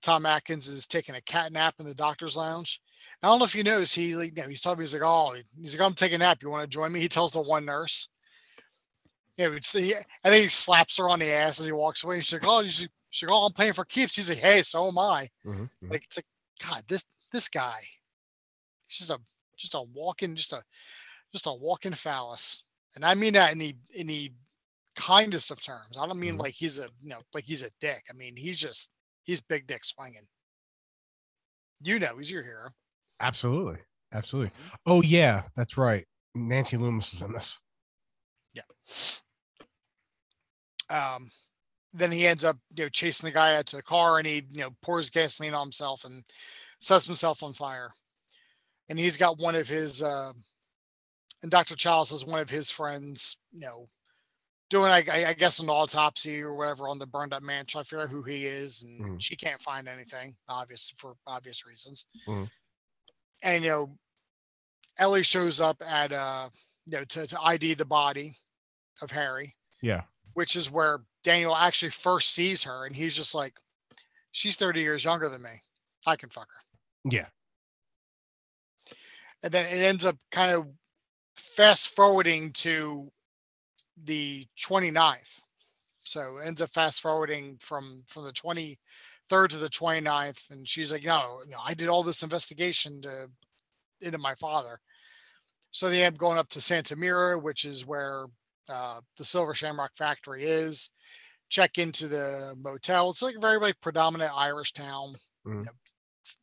Tom 0.00 0.26
Atkins 0.26 0.68
is 0.68 0.86
taking 0.86 1.14
a 1.14 1.20
cat 1.22 1.52
nap 1.52 1.74
in 1.78 1.86
the 1.86 1.94
doctor's 1.94 2.36
lounge. 2.36 2.80
I 3.22 3.28
don't 3.28 3.38
know 3.38 3.44
if 3.44 3.54
you 3.54 3.64
notice 3.64 3.92
he 3.94 4.14
like, 4.16 4.36
you 4.36 4.42
know, 4.42 4.48
he's 4.48 4.60
talking 4.60 4.80
he's 4.80 4.94
like 4.94 5.02
oh 5.04 5.36
he's 5.60 5.74
like 5.74 5.84
I'm 5.84 5.94
taking 5.94 6.16
a 6.16 6.18
nap 6.18 6.42
you 6.42 6.50
want 6.50 6.62
to 6.62 6.68
join 6.68 6.92
me 6.92 7.00
he 7.00 7.08
tells 7.08 7.32
the 7.32 7.42
one 7.42 7.64
nurse 7.64 8.08
you 9.36 9.48
know 9.48 9.56
it's 9.56 9.72
he, 9.72 9.94
I 10.24 10.28
think 10.30 10.44
he 10.44 10.48
slaps 10.48 10.96
her 10.98 11.08
on 11.08 11.18
the 11.18 11.32
ass 11.32 11.58
as 11.60 11.66
he 11.66 11.72
walks 11.72 12.04
away 12.04 12.20
she's 12.20 12.32
like 12.34 12.46
oh 12.46 12.62
she's, 12.64 12.88
she's 13.10 13.28
like 13.28 13.34
oh 13.36 13.46
I'm 13.46 13.52
playing 13.52 13.72
for 13.72 13.84
keeps 13.84 14.14
he's 14.16 14.28
like 14.28 14.38
hey 14.38 14.62
so 14.62 14.88
am 14.88 14.98
I 14.98 15.28
Mhm, 15.46 15.68
mhm. 15.82 15.90
like 15.90 16.04
it's 16.04 16.18
like 16.18 16.26
God 16.62 16.82
this 16.88 17.04
this 17.32 17.48
guy 17.48 17.78
he's 18.86 18.98
just 18.98 19.10
a 19.10 19.18
just 19.56 19.74
a 19.74 19.82
walking 19.94 20.34
just 20.36 20.52
a 20.52 20.62
just 21.32 21.46
a 21.46 21.52
walking 21.54 21.92
phallus 21.92 22.64
and 22.94 23.04
I 23.04 23.14
mean 23.14 23.32
that 23.34 23.52
in 23.52 23.58
the 23.58 23.74
in 23.94 24.06
the 24.06 24.32
kindest 24.96 25.50
of 25.50 25.62
terms 25.62 25.96
I 25.98 26.06
don't 26.06 26.20
mean 26.20 26.36
Mhm. 26.36 26.40
like 26.40 26.54
he's 26.54 26.78
a 26.78 26.88
you 27.02 27.08
know 27.10 27.22
like 27.32 27.44
he's 27.44 27.62
a 27.62 27.70
dick 27.80 28.02
I 28.10 28.12
mean 28.14 28.36
he's 28.36 28.58
just 28.60 28.90
he's 29.24 29.40
big 29.40 29.66
dick 29.66 29.84
swinging 29.84 30.26
you 31.80 31.98
know 31.98 32.16
he's 32.18 32.30
your 32.30 32.42
hero 32.42 32.68
Absolutely. 33.20 33.78
Absolutely. 34.12 34.50
Oh 34.84 35.00
yeah, 35.00 35.44
that's 35.56 35.78
right. 35.78 36.04
Nancy 36.34 36.76
Loomis 36.76 37.12
was 37.12 37.22
in 37.22 37.32
this. 37.32 37.56
Um, 40.90 41.30
then 41.94 42.10
he 42.12 42.26
ends 42.26 42.44
up 42.44 42.56
you 42.74 42.84
know 42.84 42.88
chasing 42.88 43.28
the 43.28 43.34
guy 43.34 43.56
out 43.56 43.66
to 43.66 43.76
the 43.76 43.82
car 43.82 44.18
and 44.18 44.26
he 44.26 44.42
you 44.50 44.60
know 44.60 44.70
pours 44.82 45.10
gasoline 45.10 45.54
on 45.54 45.66
himself 45.66 46.04
and 46.04 46.22
sets 46.80 47.06
himself 47.06 47.42
on 47.42 47.52
fire. 47.52 47.90
And 48.88 48.98
he's 48.98 49.16
got 49.16 49.38
one 49.38 49.54
of 49.54 49.68
his 49.68 50.02
uh 50.02 50.32
and 51.42 51.50
dr 51.50 51.74
Challis 51.76 52.12
is 52.12 52.24
one 52.26 52.40
of 52.40 52.50
his 52.50 52.70
friends 52.70 53.36
you 53.52 53.60
know 53.60 53.88
doing 54.70 54.90
I, 54.90 55.02
I 55.28 55.34
guess 55.34 55.58
an 55.60 55.68
autopsy 55.68 56.40
or 56.42 56.54
whatever 56.54 56.88
on 56.88 56.98
the 56.98 57.06
burned 57.06 57.34
up 57.34 57.42
man. 57.42 57.66
Trying 57.66 57.84
to 57.84 57.88
figure 57.88 58.04
out 58.04 58.10
who 58.10 58.22
he 58.22 58.46
is 58.46 58.82
and 58.82 59.00
Mhm. 59.00 59.22
she 59.22 59.36
can't 59.36 59.60
find 59.62 59.86
anything 59.88 60.34
obvious 60.48 60.92
for 60.98 61.14
obvious 61.26 61.66
reasons. 61.66 62.06
Mhm. 62.26 62.50
and 63.42 63.64
you 63.64 63.70
know 63.70 63.98
ellie 64.98 65.22
shows 65.22 65.60
up 65.60 65.80
at 65.82 66.12
uh 66.12 66.48
you 66.86 66.92
know 66.98 67.04
to, 67.04 67.26
to 67.26 67.38
id 67.42 67.74
the 67.74 67.84
body 67.84 68.34
of 69.00 69.10
harry 69.10 69.56
Yeah. 69.80 70.02
which 70.34 70.56
is 70.56 70.70
where 70.70 71.04
Daniel 71.24 71.54
actually 71.56 71.90
first 71.90 72.34
sees 72.34 72.64
her, 72.64 72.84
and 72.84 72.96
he's 72.96 73.14
just 73.14 73.32
like, 73.34 73.54
"She's 74.32 74.56
30 74.56 74.80
years 74.80 75.04
younger 75.04 75.28
than 75.28 75.42
me. 75.42 75.62
I 76.04 76.16
can 76.16 76.30
fuck 76.30 76.48
her." 76.50 76.60
Yeah. 77.10 77.28
And 79.42 79.52
then 79.52 79.66
it 79.66 79.82
ends 79.82 80.04
up 80.04 80.16
kind 80.30 80.52
of 80.52 80.68
fast 81.36 81.88
forwarding 81.94 82.52
to 82.54 83.12
the 83.96 84.48
29th. 84.56 85.40
So 86.02 86.38
it 86.38 86.46
ends 86.46 86.60
up 86.60 86.70
fast 86.70 87.00
forwarding 87.00 87.56
from 87.58 88.02
from 88.08 88.24
the 88.24 88.32
23rd 88.32 89.50
to 89.50 89.58
the 89.58 89.68
29th, 89.70 90.50
and 90.50 90.68
she's 90.68 90.90
like, 90.90 91.04
"No, 91.04 91.42
no, 91.46 91.58
I 91.60 91.74
did 91.74 91.88
all 91.88 92.02
this 92.02 92.22
investigation 92.24 93.00
to 93.02 93.30
into 94.00 94.18
my 94.18 94.34
father." 94.34 94.80
So 95.70 95.88
they 95.88 96.02
end 96.02 96.16
up 96.16 96.18
going 96.18 96.38
up 96.38 96.48
to 96.50 96.60
Santa 96.60 96.96
Mira, 96.96 97.38
which 97.38 97.64
is 97.64 97.86
where 97.86 98.26
uh, 98.68 99.00
the 99.18 99.24
Silver 99.24 99.54
Shamrock 99.54 99.96
factory 99.96 100.44
is. 100.44 100.90
Check 101.48 101.78
into 101.78 102.08
the 102.08 102.54
motel. 102.58 103.10
It's 103.10 103.22
like 103.22 103.36
a 103.36 103.40
very 103.40 103.58
like 103.58 103.80
predominant 103.80 104.32
Irish 104.34 104.72
town. 104.72 105.14
Mhm. 105.46 105.58
You 105.58 105.64
know, 105.64 105.72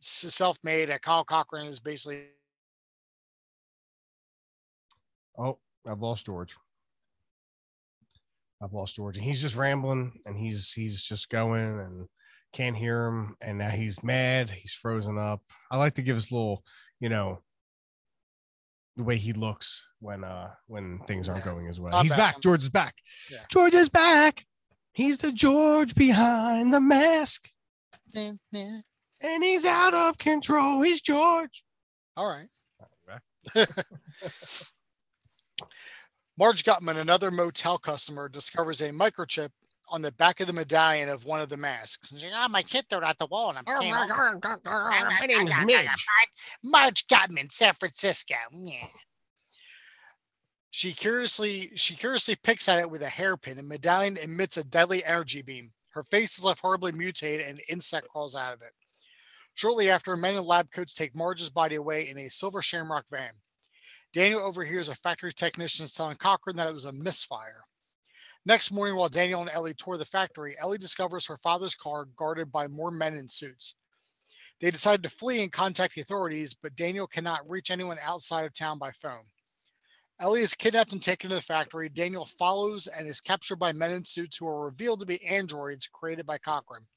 self-made. 0.01 0.95
Kyle 1.01 1.23
Cochran 1.23 1.67
is 1.67 1.79
basically 1.79 2.27
Oh, 5.37 5.57
I've 5.87 6.01
lost 6.01 6.25
George. 6.25 6.57
I've 8.61 8.73
lost 8.73 8.95
George, 8.97 9.15
and 9.15 9.25
he's 9.25 9.41
just 9.41 9.55
rambling, 9.55 10.19
and 10.25 10.37
he's 10.37 10.73
he's 10.73 11.01
just 11.01 11.29
going, 11.29 11.79
and 11.79 12.07
can't 12.51 12.75
hear 12.75 13.07
him, 13.07 13.37
and 13.41 13.57
now 13.57 13.69
he's 13.69 14.03
mad. 14.03 14.51
He's 14.51 14.73
frozen 14.73 15.17
up. 15.17 15.41
I 15.71 15.77
like 15.77 15.95
to 15.95 16.01
give 16.01 16.15
his 16.17 16.31
little, 16.31 16.65
you 16.99 17.07
know, 17.07 17.41
the 18.99 19.05
way 19.05 19.15
he 19.15 19.31
looks 19.31 19.87
when 20.01 20.25
uh 20.25 20.49
when 20.67 20.99
things 21.07 21.29
aren't 21.29 21.45
going 21.45 21.67
as 21.67 21.79
well. 21.79 21.95
I'm 21.95 22.03
he's 22.03 22.11
back, 22.11 22.17
back. 22.19 22.33
I'm- 22.35 22.41
George 22.41 22.63
is 22.63 22.69
back. 22.69 22.95
Yeah. 23.31 23.37
George 23.49 23.73
is 23.73 23.87
back. 23.87 24.45
He's 24.91 25.19
the 25.19 25.31
George 25.31 25.95
behind 25.95 26.73
the 26.73 26.81
mask, 26.81 27.49
"Eh, 28.13 28.33
eh." 28.53 28.81
and 29.21 29.43
he's 29.43 29.63
out 29.63 29.93
of 29.93 30.17
control. 30.17 30.81
He's 30.81 30.99
George. 31.01 31.63
all 32.17 32.27
right. 32.27 32.49
Marge 36.37 36.65
Gutman, 36.65 36.97
another 36.97 37.31
motel 37.31 37.77
customer, 37.77 38.27
discovers 38.27 38.81
a 38.81 38.89
microchip 38.91 39.49
on 39.91 40.01
the 40.01 40.11
back 40.13 40.39
of 40.39 40.47
the 40.47 40.53
medallion 40.53 41.09
of 41.09 41.25
one 41.25 41.41
of 41.41 41.49
the 41.49 41.57
masks. 41.57 42.11
And 42.11 42.19
she's 42.19 42.31
like, 42.31 42.41
oh, 42.45 42.49
my 42.49 42.63
kid 42.63 42.85
threw 42.89 42.99
it 42.99 43.03
out 43.03 43.17
the 43.17 43.27
wall 43.27 43.49
and 43.49 43.57
I'm 43.57 43.63
Oh 43.67 43.79
my 43.89 44.07
home." 44.13 44.39
God, 44.39 44.59
my 44.63 45.25
name's 45.25 45.51
Midge. 45.65 46.05
Marge 46.63 47.07
Gutman, 47.07 47.49
San 47.49 47.73
Francisco. 47.73 48.35
Yeah. 48.51 48.85
She 50.71 50.93
curiously 50.93 51.71
she 51.75 51.95
curiously 51.95 52.35
picks 52.35 52.69
at 52.69 52.79
it 52.79 52.89
with 52.89 53.01
a 53.01 53.09
hairpin, 53.09 53.57
and 53.57 53.67
medallion 53.67 54.17
emits 54.17 54.57
a 54.57 54.63
deadly 54.63 55.03
energy 55.03 55.41
beam. 55.41 55.71
Her 55.89 56.03
face 56.03 56.37
is 56.37 56.43
left 56.43 56.61
horribly 56.61 56.91
mutated, 56.91 57.47
and 57.47 57.57
an 57.57 57.65
insect 57.69 58.07
crawls 58.09 58.35
out 58.35 58.53
of 58.53 58.61
it. 58.61 58.71
Shortly 59.55 59.89
after, 59.89 60.15
men 60.15 60.37
in 60.37 60.45
lab 60.45 60.71
coats 60.71 60.93
take 60.93 61.15
Marge's 61.15 61.49
body 61.49 61.75
away 61.75 62.07
in 62.07 62.17
a 62.17 62.29
silver 62.29 62.61
shamrock 62.61 63.05
van. 63.09 63.33
Daniel 64.13 64.41
overhears 64.41 64.89
a 64.89 64.95
factory 64.95 65.33
technician 65.33 65.85
telling 65.87 66.17
Cochran 66.17 66.55
that 66.55 66.67
it 66.67 66.73
was 66.73 66.85
a 66.85 66.91
misfire. 66.91 67.63
Next 68.49 68.71
morning, 68.71 68.95
while 68.95 69.09
Daniel 69.09 69.41
and 69.41 69.49
Ellie 69.51 69.75
tour 69.75 69.95
the 69.95 70.05
factory, 70.05 70.55
Ellie 70.59 70.79
discovers 70.79 71.23
her 71.27 71.37
father's 71.37 71.75
car 71.75 72.05
guarded 72.05 72.51
by 72.51 72.65
more 72.65 72.89
men 72.89 73.15
in 73.15 73.29
suits. 73.29 73.75
They 74.59 74.71
decide 74.71 75.03
to 75.03 75.09
flee 75.09 75.43
and 75.43 75.51
contact 75.51 75.93
the 75.93 76.01
authorities, 76.01 76.55
but 76.55 76.75
Daniel 76.75 77.05
cannot 77.05 77.47
reach 77.47 77.69
anyone 77.69 77.99
outside 78.01 78.45
of 78.45 78.55
town 78.55 78.79
by 78.79 78.89
phone. 78.89 79.25
Ellie 80.19 80.41
is 80.41 80.55
kidnapped 80.55 80.93
and 80.93 81.01
taken 81.01 81.29
to 81.29 81.35
the 81.35 81.43
factory. 81.43 81.89
Daniel 81.89 82.25
follows 82.25 82.87
and 82.87 83.07
is 83.07 83.21
captured 83.21 83.57
by 83.57 83.71
men 83.71 83.91
in 83.91 84.03
suits 84.03 84.37
who 84.37 84.47
are 84.47 84.65
revealed 84.65 85.01
to 85.01 85.05
be 85.05 85.23
androids 85.23 85.87
created 85.87 86.25
by 86.25 86.39
Cochrane. 86.39 86.87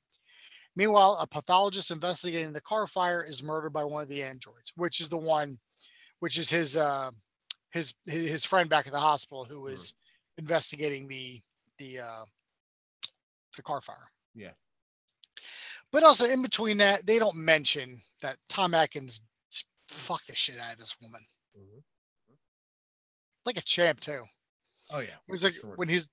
Meanwhile, 0.75 1.19
a 1.21 1.27
pathologist 1.27 1.91
investigating 1.91 2.55
the 2.55 2.63
car 2.63 2.87
fire 2.87 3.23
is 3.23 3.43
murdered 3.43 3.75
by 3.75 3.85
one 3.85 4.03
of 4.03 4.09
the 4.09 4.23
androids, 4.23 4.73
which 4.77 5.03
is 5.03 5.11
the 5.11 5.19
one, 5.19 5.59
which 6.21 6.39
is 6.39 6.49
his 6.49 6.79
uh, 6.79 7.11
his 7.73 7.93
his 8.07 8.31
his 8.31 8.45
friend 8.47 8.71
back 8.71 8.87
at 8.87 8.93
the 8.95 8.99
hospital 8.99 9.45
who 9.45 9.61
was 9.61 9.95
investigating 10.43 11.07
the 11.09 11.41
the 11.79 12.01
uh, 12.01 12.25
the 13.57 13.63
car 13.63 13.81
fire. 13.81 14.11
Yeah. 14.35 14.51
But 15.93 16.03
also 16.03 16.27
in 16.27 16.43
between 16.43 16.79
that, 16.79 17.07
they 17.07 17.19
don't 17.19 17.37
mention 17.37 18.01
that 18.23 18.37
Tom 18.49 18.75
Atkins 18.75 19.21
fucked 19.89 20.27
the 20.27 20.35
shit 20.35 20.59
out 20.59 20.73
of 20.73 20.79
this 20.79 20.97
woman 21.03 21.21
Mhm. 21.57 21.83
like 23.45 23.57
a 23.57 23.63
champ 23.63 24.01
too. 24.01 24.23
Oh 24.91 25.01
yeah. 25.01 25.17
He's 25.29 25.45
like 25.45 25.55
Sure. 25.55 25.75
when 25.77 25.89
he's. 25.89 26.09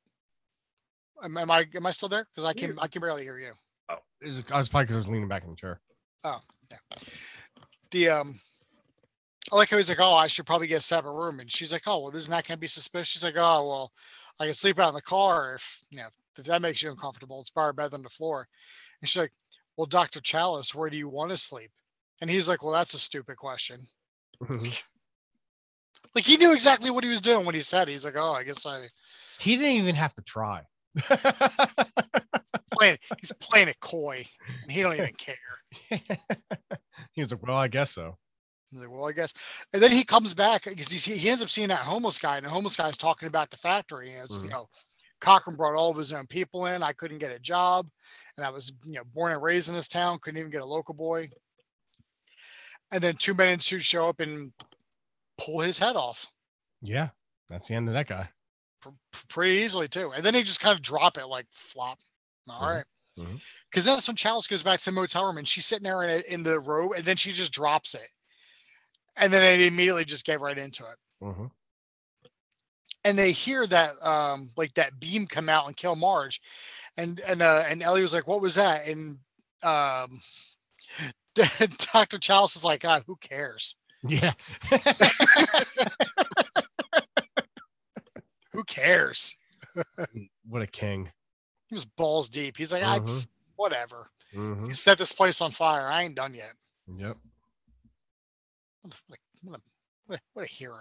Am, 1.24 1.36
am 1.38 1.52
I 1.52 1.66
am 1.76 1.86
I 1.86 1.92
still 1.92 2.10
there? 2.10 2.26
Because 2.34 2.46
I 2.48 2.54
Yeah. 2.56 2.68
can 2.68 2.80
I 2.80 2.88
can 2.88 3.02
barely 3.02 3.24
hear 3.24 3.40
you. 3.40 3.54
Oh, 3.90 3.98
is 4.22 4.44
I 4.52 4.58
was 4.58 4.70
probably 4.70 4.86
because 4.86 4.96
I 4.98 5.00
was 5.00 5.08
leaning 5.08 5.28
back 5.28 5.44
in 5.44 5.50
the 5.50 5.56
chair. 5.56 5.82
Oh 6.24 6.40
yeah. 6.70 6.78
The 7.92 8.10
um, 8.10 8.40
I 9.52 9.56
like 9.56 9.70
how 9.70 9.78
he's 9.78 9.90
like, 9.90 10.00
oh, 10.00 10.14
I 10.14 10.28
should 10.28 10.46
probably 10.46 10.68
get 10.68 10.80
a 10.80 10.82
separate 10.82 11.14
room, 11.14 11.40
and 11.40 11.52
she's 11.52 11.72
like, 11.72 11.84
oh, 11.88 12.04
well, 12.04 12.16
isn't 12.16 12.30
that 12.30 12.48
gonna 12.48 12.58
be 12.58 12.68
suspicious? 12.68 13.10
She's 13.10 13.24
like, 13.24 13.38
oh, 13.38 13.68
well, 13.68 13.92
I 14.40 14.46
can 14.46 14.54
sleep 14.54 14.80
out 14.80 14.90
in 14.90 14.96
the 14.96 15.02
car 15.02 15.56
if 15.56 15.82
you 15.90 15.98
know 15.98 16.08
if 16.38 16.46
that 16.46 16.62
makes 16.62 16.84
you 16.84 16.92
uncomfortable. 16.92 17.40
It's 17.40 17.50
far 17.50 17.74
better 17.74 17.90
than 17.90 18.04
the 18.04 18.10
floor. 18.10 18.48
And 19.02 19.10
she's 19.10 19.22
like, 19.22 19.34
well, 19.78 19.88
Doctor 19.88 20.20
Challis, 20.22 20.76
where 20.76 20.90
do 20.90 20.98
you 20.98 21.10
want 21.10 21.32
to 21.32 21.38
sleep? 21.38 21.72
And 22.22 22.30
he's 22.30 22.48
like, 22.48 22.64
well, 22.64 22.74
that's 22.74 22.94
a 22.94 23.00
stupid 23.00 23.38
question. 23.38 23.82
Mm-hmm. 24.42 24.70
Like 26.16 26.24
he 26.26 26.38
knew 26.38 26.54
exactly 26.54 26.90
what 26.90 27.04
he 27.04 27.10
was 27.10 27.22
doing 27.22 27.46
when 27.46 27.54
he 27.54 27.62
said. 27.62 27.88
it. 27.88 27.92
He's 27.92 28.06
like, 28.06 28.16
oh, 28.18 28.32
I 28.32 28.44
guess 28.44 28.66
I 28.66 28.86
he 29.40 29.56
didn't 29.56 29.74
even 29.74 29.96
have 29.96 30.14
to 30.16 30.22
try. 30.24 30.64
playing. 32.72 32.98
He's 33.22 33.32
playing 33.34 33.68
it 33.68 33.80
coy, 33.80 34.26
and 34.64 34.72
he 34.72 34.82
don't 34.82 34.96
even 34.96 35.14
care. 35.14 35.36
he 37.12 37.22
was 37.22 37.32
like, 37.32 37.46
"Well, 37.46 37.58
I 37.58 37.68
guess 37.68 37.92
so." 37.92 38.18
Like, 38.72 38.90
well, 38.90 39.08
I 39.08 39.12
guess. 39.12 39.34
And 39.74 39.82
then 39.82 39.92
he 39.92 40.04
comes 40.04 40.34
back 40.34 40.66
because 40.66 40.92
he, 40.92 41.14
he 41.14 41.30
ends 41.30 41.42
up 41.42 41.50
seeing 41.50 41.70
that 41.70 41.80
homeless 41.80 42.20
guy, 42.20 42.38
and 42.38 42.46
the 42.46 42.50
homeless 42.50 42.76
guy 42.76 42.88
is 42.90 42.98
talking 42.98 43.28
about 43.28 43.50
the 43.50 43.58
factory. 43.58 44.14
And 44.14 44.26
it's, 44.26 44.42
you 44.42 44.50
Mhm. 44.50 44.52
know, 44.52 44.70
Cochran 45.22 45.56
brought 45.58 45.76
all 45.76 45.92
of 45.92 45.98
his 45.98 46.14
own 46.14 46.28
people 46.28 46.68
in. 46.68 46.84
I 46.84 46.94
couldn't 46.94 47.18
get 47.18 47.32
a 47.32 47.40
job. 47.40 47.90
And 48.38 48.46
I 48.46 48.50
was, 48.50 48.72
you 48.86 48.94
know, 48.94 49.04
born 49.06 49.34
and 49.34 49.42
raised 49.42 49.70
in 49.70 49.76
this 49.76 49.88
town, 49.88 50.20
couldn't 50.22 50.40
even 50.40 50.52
get 50.52 50.62
a 50.62 50.66
local 50.66 50.94
boy. 50.94 51.30
And 52.92 53.04
then 53.04 53.16
two 53.18 53.34
men 53.34 53.54
in 53.54 53.60
suits 53.60 53.86
show 53.86 54.08
up 54.08 54.20
and 54.20 54.54
pull 55.38 55.60
his 55.60 55.78
head 55.78 55.96
off 55.96 56.32
Yeah, 56.82 57.10
that's 57.50 57.68
the 57.68 57.76
end 57.76 57.88
of 57.88 57.94
that 57.94 58.08
guy. 58.08 58.30
pr- 58.82 58.90
pretty 59.28 59.58
easily, 59.58 59.88
too. 59.88 60.12
And 60.14 60.24
then 60.24 60.34
he 60.34 60.44
just 60.44 60.60
kind 60.62 60.76
of 60.76 60.82
drop 60.82 61.18
it 61.18 61.28
like 61.28 61.48
flop. 61.52 62.00
All 62.48 62.62
Mhm. 62.62 62.76
right. 62.76 62.86
Because 63.70 63.86
that's 63.86 64.08
when 64.08 64.16
Challis 64.16 64.48
goes 64.48 64.64
back 64.64 64.80
to 64.80 64.86
the 64.86 64.92
motel 64.92 65.26
room 65.26 65.38
and 65.38 65.48
she's 65.48 65.66
sitting 65.66 65.84
there 65.84 66.04
in, 66.04 66.10
a, 66.10 66.34
in 66.34 66.44
the 66.44 66.60
row 66.60 66.94
and 66.94 67.04
then 67.04 67.18
she 67.18 67.34
just 67.34 67.52
drops 67.52 67.94
it. 67.94 68.08
And 69.20 69.32
then 69.34 69.42
they 69.42 69.68
immediately 69.68 70.06
just 70.06 70.26
get 70.26 70.40
right 70.40 70.58
into 70.58 70.84
it. 70.86 70.98
hmm 71.34 71.46
and 73.06 73.18
they 73.18 73.32
hear 73.32 73.66
that 73.68 73.92
um 74.06 74.52
like 74.58 74.74
that 74.74 75.00
beam 75.00 75.26
come 75.26 75.50
out 75.50 75.68
and 75.68 75.76
kill 75.78 75.96
Marge, 75.96 76.42
and 76.98 77.20
and 77.22 77.42
uh, 77.42 77.64
and 77.68 77.82
Ellie 77.82 78.02
was 78.02 78.14
like, 78.14 78.28
"What 78.28 78.42
was 78.42 78.56
that?" 78.56 78.88
And 78.88 79.20
um, 79.64 80.20
Doctor 81.94 82.18
Challis 82.18 82.56
is 82.56 82.64
like, 82.66 82.84
"Ah, 82.86 83.02
who 83.06 83.16
cares? 83.18 83.76
Yeah. 84.08 84.34
Who 88.52 88.64
cares?" 88.64 89.36
what 90.48 90.62
a 90.62 90.68
king. 90.68 91.12
He 91.68 91.76
was 91.76 91.86
balls 91.86 92.30
deep. 92.30 92.58
He's 92.58 92.74
like, 92.74 92.84
"Ah, 92.84 92.96
it's 92.98 93.28
whatever. 93.56 94.08
hmm 94.34 94.66
You 94.68 94.74
set 94.74 94.98
this 94.98 95.14
place 95.14 95.40
on 95.42 95.52
fire. 95.52 95.88
I 95.88 96.04
ain't 96.04 96.16
done 96.16 96.34
yet." 96.34 96.54
Yep. 96.98 97.18
What 98.82 98.94
a, 98.94 99.20
what 99.44 99.60
a, 100.18 100.22
what 100.34 100.46
a, 100.46 100.50
hero. 100.50 100.78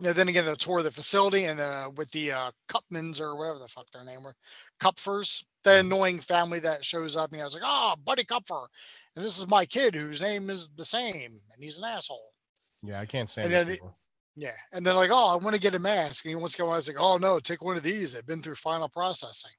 Now, 0.00 0.12
then 0.12 0.28
again, 0.28 0.44
the 0.44 0.56
tour 0.56 0.78
of 0.78 0.84
the 0.84 0.90
facility 0.90 1.44
and 1.44 1.58
uh, 1.58 1.90
with 1.96 2.10
the 2.10 2.32
uh, 2.32 2.50
Cupmans 2.68 3.20
or 3.20 3.36
whatever 3.36 3.58
the 3.58 3.68
fuck 3.68 3.90
their 3.90 4.04
name 4.04 4.22
were, 4.22 4.34
Kupfers, 4.80 5.42
the 5.64 5.78
annoying 5.78 6.20
family 6.20 6.58
that 6.60 6.84
shows 6.84 7.16
up. 7.16 7.32
And 7.32 7.40
I 7.40 7.44
was 7.44 7.54
like, 7.54 7.62
oh, 7.64 7.94
Buddy 8.04 8.24
Kupfer. 8.24 8.66
And 9.14 9.24
this 9.24 9.38
is 9.38 9.48
my 9.48 9.64
kid 9.64 9.94
whose 9.94 10.20
name 10.20 10.50
is 10.50 10.70
the 10.76 10.84
same. 10.84 11.40
And 11.54 11.64
he's 11.64 11.78
an 11.78 11.84
asshole. 11.84 12.32
Yeah, 12.82 13.00
I 13.00 13.06
can't 13.06 13.30
stand 13.30 13.46
And 13.46 13.54
these 13.54 13.58
then 13.58 13.66
the- 13.68 13.74
people. 13.74 13.96
Yeah. 14.38 14.50
And 14.74 14.84
then, 14.86 14.96
like, 14.96 15.10
oh, 15.10 15.32
I 15.32 15.36
want 15.42 15.54
to 15.54 15.60
get 15.60 15.74
a 15.74 15.78
mask. 15.78 16.26
And 16.26 16.30
he 16.30 16.36
wants 16.36 16.56
to 16.56 16.62
go. 16.62 16.68
I 16.68 16.76
was 16.76 16.88
like, 16.88 17.00
oh, 17.00 17.16
no, 17.16 17.40
take 17.40 17.64
one 17.64 17.78
of 17.78 17.82
these. 17.82 18.12
They've 18.12 18.26
been 18.26 18.42
through 18.42 18.56
final 18.56 18.86
processing. 18.86 19.52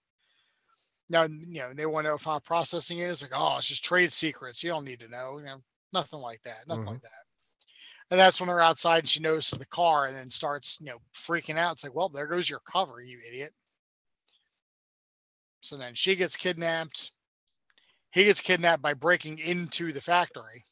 Now, 1.10 1.24
you 1.24 1.62
know, 1.62 1.74
they 1.74 1.88
want 1.88 2.04
to 2.04 2.10
know 2.10 2.14
what 2.14 2.22
final 2.22 2.42
processing 2.42 3.00
is. 3.00 3.24
Like, 3.24 3.32
oh, 3.34 3.56
it's 3.58 3.70
just 3.70 3.84
trade 3.84 4.12
secrets. 4.12 4.64
You 4.64 4.70
don't 4.70 4.86
need 4.86 5.00
to 5.00 5.08
know. 5.08 5.40
You 5.40 5.46
know 5.46 5.64
nothing 5.94 6.20
like 6.20 6.42
that. 6.44 6.68
Nothing 6.68 6.86
Mhm. 6.86 6.88
like 6.88 7.02
that. 7.02 7.26
And 8.10 8.20
that's 8.20 8.40
when 8.40 8.48
they're 8.48 8.62
outside 8.62 9.00
and 9.00 9.10
she 9.10 9.20
notices 9.20 9.60
the 9.60 9.66
car 9.66 10.06
and 10.06 10.16
then 10.16 10.30
starts, 10.30 10.80
you 10.80 10.88
know, 10.88 11.02
freaking 11.14 11.58
out. 11.58 11.74
It's 11.74 11.84
like, 11.84 11.94
well, 11.94 12.10
there 12.10 12.28
goes 12.28 12.50
your 12.50 12.62
cover, 12.62 13.02
you 13.02 13.20
idiot. 13.28 13.54
So 15.62 15.76
then 15.76 15.96
she 15.96 16.16
gets 16.16 16.38
kidnapped. 16.38 17.12
He 18.12 18.24
gets 18.24 18.40
kidnapped 18.42 18.82
by 18.82 18.94
breaking 18.94 19.40
into 19.40 19.92
the 19.92 20.02
factory. 20.02 20.64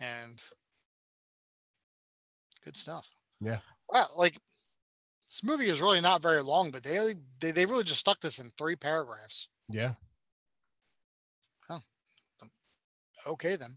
And 0.00 0.42
good 2.64 2.76
stuff. 2.76 3.10
Yeah. 3.40 3.60
Wow, 3.90 4.08
like 4.16 4.38
this 5.28 5.42
movie 5.42 5.68
is 5.68 5.80
really 5.80 6.00
not 6.00 6.22
very 6.22 6.42
long, 6.42 6.70
but 6.70 6.82
they 6.82 7.16
they, 7.40 7.50
they 7.50 7.66
really 7.66 7.84
just 7.84 8.00
stuck 8.00 8.20
this 8.20 8.38
in 8.38 8.50
three 8.50 8.76
paragraphs. 8.76 9.48
Yeah. 9.68 9.94
Okay 13.28 13.56
then. 13.56 13.76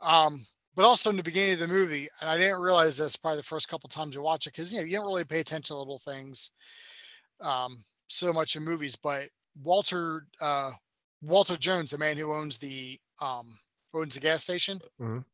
Um, 0.00 0.44
but 0.76 0.84
also 0.84 1.10
in 1.10 1.16
the 1.16 1.22
beginning 1.22 1.54
of 1.54 1.58
the 1.60 1.68
movie, 1.68 2.08
and 2.20 2.28
I 2.28 2.36
didn't 2.36 2.60
realize 2.60 2.96
this 2.96 3.16
probably 3.16 3.38
the 3.38 3.44
first 3.44 3.68
couple 3.68 3.88
times 3.88 4.14
you 4.14 4.22
watch 4.22 4.46
it 4.46 4.52
because 4.52 4.72
you 4.72 4.80
know 4.80 4.84
you 4.84 4.96
don't 4.96 5.06
really 5.06 5.24
pay 5.24 5.40
attention 5.40 5.74
to 5.74 5.78
little 5.78 6.00
things 6.00 6.50
um, 7.40 7.84
so 8.08 8.32
much 8.32 8.56
in 8.56 8.64
movies. 8.64 8.96
But 8.96 9.28
Walter 9.62 10.26
uh, 10.40 10.72
Walter 11.22 11.56
Jones, 11.56 11.90
the 11.90 11.98
man 11.98 12.16
who 12.16 12.32
owns 12.32 12.58
the 12.58 12.98
um, 13.20 13.56
owns 13.94 14.14
the 14.14 14.20
gas 14.20 14.42
station, 14.42 14.80
Mhm. 15.00 15.24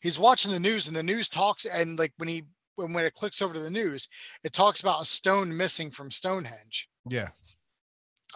he's 0.00 0.18
watching 0.18 0.50
the 0.50 0.60
news, 0.60 0.88
and 0.88 0.96
the 0.96 1.02
news 1.02 1.28
talks, 1.28 1.66
and 1.66 1.98
like 1.98 2.12
when 2.16 2.28
he 2.28 2.44
when 2.76 2.92
when 2.92 3.04
it 3.04 3.14
clicks 3.14 3.42
over 3.42 3.54
to 3.54 3.60
the 3.60 3.70
news, 3.70 4.08
it 4.44 4.52
talks 4.52 4.80
about 4.80 5.02
a 5.02 5.04
stone 5.04 5.54
missing 5.54 5.90
from 5.90 6.10
Stonehenge. 6.10 6.88
Yeah. 7.10 7.28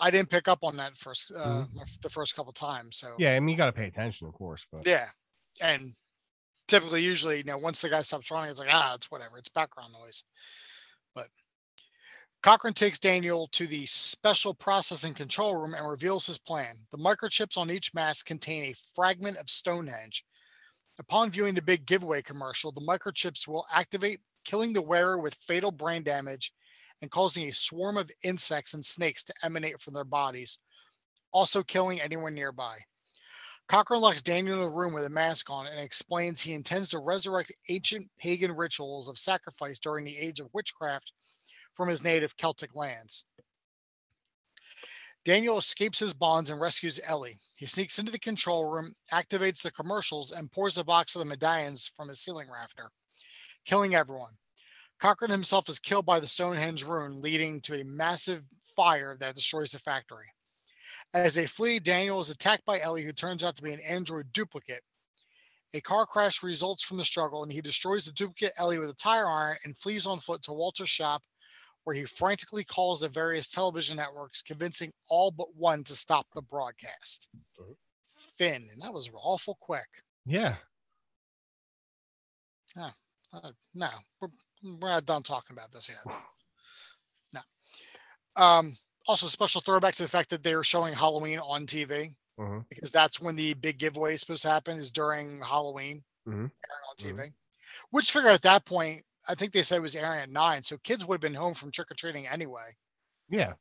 I 0.01 0.11
didn't 0.11 0.31
pick 0.31 0.49
up 0.49 0.61
on 0.63 0.77
that 0.77 0.97
first 0.97 1.33
uh, 1.37 1.65
the 2.03 2.11
first 2.11 2.35
couple 2.35 2.53
times. 2.53 2.97
So 2.97 3.15
Yeah. 3.19 3.35
I 3.35 3.41
mean, 3.41 3.51
you 3.51 3.57
got 3.57 3.67
to 3.67 3.73
pay 3.73 3.87
attention, 3.87 4.27
of 4.27 4.35
course, 4.35 4.67
but 4.73 4.87
Yeah. 4.87 5.09
And 5.61 5.95
typically, 6.69 7.03
usually, 7.03 7.39
you 7.39 7.45
know, 7.45 7.59
once 7.59 7.83
the 7.83 7.91
guy 7.91 8.03
stops 8.03 8.31
running, 8.31 8.51
it's 8.51 8.61
like, 8.61 8.73
ah, 8.73 8.95
it's 8.95 9.11
whatever. 9.11 9.39
It's 9.39 9.51
background 9.51 9.93
noise. 9.93 10.25
But 11.15 11.29
Cochrane 12.43 12.75
takes 12.75 12.99
Daniel 12.99 13.47
to 13.49 13.67
the 13.67 13.87
special 13.87 14.55
processing 14.55 15.15
control 15.15 15.57
room 15.61 15.75
and 15.75 15.89
reveals 15.89 16.27
his 16.27 16.39
plan. 16.39 16.75
The 16.91 16.99
microchips 16.99 17.57
on 17.57 17.71
each 17.71 17.95
mask 17.95 18.27
contain 18.27 18.65
a 18.65 18.75
fragment 18.95 19.37
of 19.37 19.49
Stonehenge. 19.49 20.25
Upon 20.99 21.31
viewing 21.31 21.55
the 21.55 21.63
big 21.63 21.87
giveaway 21.87 22.21
commercial, 22.21 22.73
the 22.73 22.81
microchips 22.81 23.47
will 23.47 23.67
activate, 23.75 24.21
killing 24.45 24.73
the 24.73 24.83
wearer 24.83 25.19
with 25.19 25.35
fatal 25.35 25.71
brain 25.71 26.03
damage 26.03 26.53
and 27.01 27.11
causing 27.11 27.49
a 27.49 27.53
swarm 27.53 27.97
of 27.97 28.11
insects 28.23 28.75
and 28.75 28.85
snakes 28.85 29.25
to 29.25 29.35
emanate 29.43 29.81
from 29.81 29.95
their 29.95 30.05
bodies, 30.05 30.59
also 31.33 31.63
killing 31.63 32.01
anyone 32.01 32.35
nearby. 32.35 32.79
Cochran 33.69 34.01
locks 34.01 34.23
Daniel 34.23 34.59
in 34.59 34.65
a 34.65 34.69
room 34.69 34.93
with 34.93 35.05
a 35.05 35.11
mask 35.11 35.49
on 35.49 35.67
and 35.67 35.81
explains 35.81 36.41
he 36.41 36.53
intends 36.53 36.91
to 36.91 36.99
resurrect 36.99 37.53
ancient 37.71 38.11
pagan 38.19 38.53
rituals 38.53 39.09
of 39.09 39.19
sacrifice 39.19 39.79
during 39.79 40.05
the 40.05 40.19
age 40.19 40.41
of 40.41 40.53
witchcraft 40.53 41.13
from 41.75 41.89
his 41.89 42.03
native 42.03 42.37
Celtic 42.37 42.75
lands. 42.75 43.25
Daniel 45.25 45.57
escapes 45.57 46.01
his 46.01 46.13
bonds 46.13 46.51
and 46.51 46.61
rescues 46.61 46.99
Ellie. 47.05 47.39
He 47.55 47.67
sneaks 47.67 47.99
into 47.99 48.11
the 48.11 48.19
control 48.19 48.71
room, 48.71 48.93
activates 49.13 49.63
the 49.63 49.71
commercials, 49.71 50.33
and 50.33 50.51
pours 50.51 50.79
a 50.79 50.85
box 50.85 51.15
of 51.15 51.21
the 51.21 51.27
medallions 51.27 51.91
from 51.97 52.09
his 52.09 52.21
ceiling 52.21 52.51
rafter, 52.51 52.91
killing 53.65 53.95
everyone. 53.95 54.33
Cochran 55.01 55.31
himself 55.31 55.69
is 55.69 55.79
killed 55.79 56.07
by 56.07 56.21
the 56.21 56.27
Stonehenge 56.27 56.85
rune, 56.85 57.21
leading 57.21 57.61
to 57.63 57.81
a 57.81 57.85
massive 57.85 58.45
fire 58.77 59.17
that 59.21 59.35
destroys 59.35 59.73
the 59.73 59.79
factory. 59.79 60.27
As 61.15 61.35
they 61.35 61.47
flee, 61.47 61.79
Daniel 61.79 62.21
is 62.21 62.31
attacked 62.31 62.65
by 62.65 62.81
Ellie, 62.81 63.05
who 63.05 63.13
turns 63.13 63.43
out 63.43 63.57
to 63.57 63.63
be 63.63 63.73
an 63.73 63.81
android 63.81 64.33
duplicate. 64.33 64.83
A 65.75 65.81
car 65.81 66.07
crash 66.07 66.43
results 66.43 66.83
from 66.83 66.99
the 66.99 67.05
struggle, 67.05 67.43
and 67.43 67.53
he 67.53 67.61
destroys 67.61 68.05
the 68.05 68.13
duplicate 68.13 68.53
Ellie 68.59 68.79
with 68.79 68.91
a 68.91 68.95
tire 68.95 69.27
iron 69.27 69.57
and 69.65 69.77
flees 69.77 70.07
on 70.07 70.21
foot 70.21 70.43
to 70.43 70.53
Walter's 70.53 70.91
shop, 70.91 71.23
where 71.85 71.97
he 71.97 72.05
frantically 72.05 72.63
calls 72.63 73.01
the 73.01 73.09
various 73.09 73.49
television 73.49 73.97
networks, 73.97 74.43
convincing 74.43 74.93
all 75.09 75.31
but 75.31 75.55
one 75.57 75.83
to 75.85 75.95
stop 75.95 76.27
the 76.35 76.43
broadcast. 76.43 77.29
Finn, 78.37 78.69
and 78.73 78.81
that 78.83 78.93
was 78.93 79.11
awful 79.15 79.57
quick. 79.61 79.89
Yeah. 80.25 80.55
Uh, 83.33 83.51
no, 83.75 83.89
we're, 84.21 84.29
we're 84.63 84.89
not 84.89 85.07
done 85.07 85.23
talking 85.23 85.57
about 85.57 85.73
this 85.73 85.89
yet. 85.89 85.99
No. 87.35 87.41
Um, 88.37 88.77
also, 89.09 89.27
special 89.27 89.61
throwback 89.63 89.95
to 89.95 90.03
the 90.03 90.09
fact 90.09 90.29
that 90.31 90.43
they 90.43 90.55
were 90.55 90.65
showing 90.65 90.93
Halloween 90.95 91.39
on 91.39 91.67
TV 91.67 92.15
Mhm. 92.39 92.67
because 92.69 92.91
that's 92.91 93.21
when 93.21 93.37
the 93.37 93.55
big 93.55 93.79
giveaway 93.79 94.15
is 94.15 94.21
supposed 94.21 94.43
to 94.43 94.51
happen 94.51 94.79
is 94.79 94.91
during 94.91 95.41
Halloween 95.41 96.05
Mhm. 96.29 96.51
on 96.51 96.97
TV. 96.99 97.15
Mhm. 97.15 97.35
Which 97.91 98.11
figure 98.13 98.29
at 98.29 98.43
that 98.43 98.65
point, 98.67 99.05
I 99.29 99.35
think 99.35 99.53
they 99.53 99.63
said 99.63 99.77
it 99.79 99.81
was 99.81 99.97
airing 99.97 100.21
at 100.21 100.29
nine, 100.31 100.63
so 100.63 100.77
kids 100.79 101.05
would 101.05 101.15
have 101.17 101.21
been 101.23 101.35
home 101.35 101.55
from 101.55 101.71
trick 101.73 101.91
or 101.91 101.95
treating 101.95 102.27
anyway. 102.27 102.77
Yeah. 103.29 103.55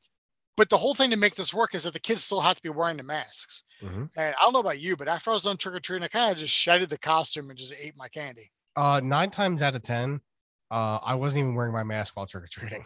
But 0.58 0.70
the 0.70 0.78
whole 0.78 0.94
thing 0.96 1.10
to 1.12 1.16
make 1.18 1.36
this 1.36 1.54
work 1.54 1.74
is 1.76 1.84
that 1.84 1.94
the 1.94 2.00
kids 2.00 2.24
still 2.26 2.42
have 2.42 2.58
to 2.58 2.62
be 2.62 2.70
wearing 2.70 2.98
the 2.98 3.04
masks. 3.04 3.64
Mhm. 3.82 4.12
And 4.18 4.36
I 4.36 4.42
don't 4.42 4.54
know 4.54 4.60
about 4.60 4.80
you, 4.82 4.96
but 4.98 5.08
after 5.08 5.30
I 5.30 5.34
was 5.34 5.44
done 5.44 5.58
trick 5.58 5.76
or 5.76 5.80
treating, 5.80 6.04
I 6.04 6.08
kind 6.10 6.32
of 6.32 6.38
just 6.38 6.54
shedded 6.54 6.90
the 6.90 6.98
costume 6.98 7.50
and 7.50 7.58
just 7.58 7.74
ate 7.74 7.96
my 7.96 8.10
candy. 8.10 8.52
Uh, 8.76 9.02
nine 9.04 9.30
times 9.30 9.62
out 9.62 9.76
of 9.76 9.84
ten, 9.84 10.22
uh, 10.70 10.98
I 11.04 11.16
wasn't 11.16 11.40
even 11.42 11.56
wearing 11.56 11.74
my 11.74 11.84
mask 11.84 12.16
while 12.16 12.26
trick 12.26 12.44
or 12.44 12.48
treating. 12.48 12.86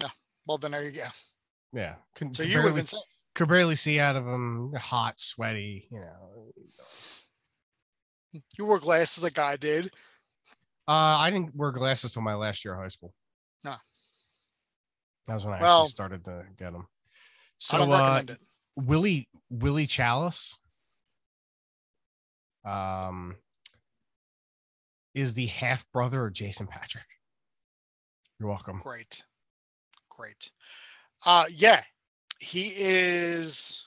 Yeah. 0.00 0.08
Well, 0.46 0.58
then 0.58 0.72
there 0.72 0.82
you 0.84 0.90
go. 0.92 1.04
Yeah. 1.72 1.94
Could, 2.16 2.34
So 2.36 2.42
could 2.42 2.50
you 2.50 2.58
would 2.58 2.64
have 2.64 2.70
barely, 2.70 2.80
been 2.80 2.86
safe. 2.86 3.00
could 3.34 3.48
barely 3.48 3.76
see 3.76 4.00
out 4.00 4.16
of 4.16 4.24
them. 4.24 4.72
Hot, 4.76 5.20
sweaty. 5.20 5.88
You 5.90 6.00
know. 6.00 6.52
You 8.56 8.64
wore 8.66 8.78
glasses 8.78 9.22
like 9.22 9.38
I 9.38 9.56
did. 9.56 9.86
Uh, 10.88 10.92
I 11.18 11.30
didn't 11.30 11.54
wear 11.54 11.70
glasses 11.70 12.12
till 12.12 12.22
my 12.22 12.34
last 12.34 12.64
year 12.64 12.74
of 12.74 12.80
high 12.80 12.88
school. 12.88 13.14
No. 13.64 13.74
That 15.26 15.34
was 15.34 15.44
when 15.44 15.54
I 15.54 15.60
Well, 15.60 15.82
actually 15.82 15.90
started 15.90 16.24
to 16.24 16.44
get 16.58 16.72
them. 16.72 16.86
I 16.88 16.88
So, 17.58 17.82
uh, 17.82 17.86
recommend 17.86 18.30
it. 18.30 18.48
Willie 18.74 19.28
Willie 19.50 19.86
Challis 19.86 20.56
um 22.64 23.36
is 25.14 25.34
the 25.34 25.46
half 25.46 25.84
brother 25.92 26.26
of 26.26 26.32
Jason 26.32 26.66
Patric. 26.66 27.04
You're 28.38 28.48
welcome. 28.48 28.80
Great. 28.82 29.22
Great. 30.08 30.50
Uh 31.24 31.44
yeah. 31.50 31.80
He 32.40 32.72
is 32.76 33.86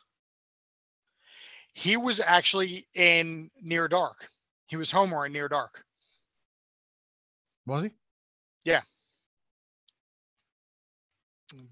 he 1.74 1.98
was 1.98 2.22
actually 2.22 2.86
in 2.96 3.50
Near 3.62 3.88
Dark. 3.88 4.27
He 4.67 4.77
was 4.77 4.91
Homer 4.91 5.25
in 5.25 5.34
Near 5.34 5.50
Dark. 5.50 5.84
Was 7.65 7.84
he? 7.84 7.91
Yeah. 8.63 8.82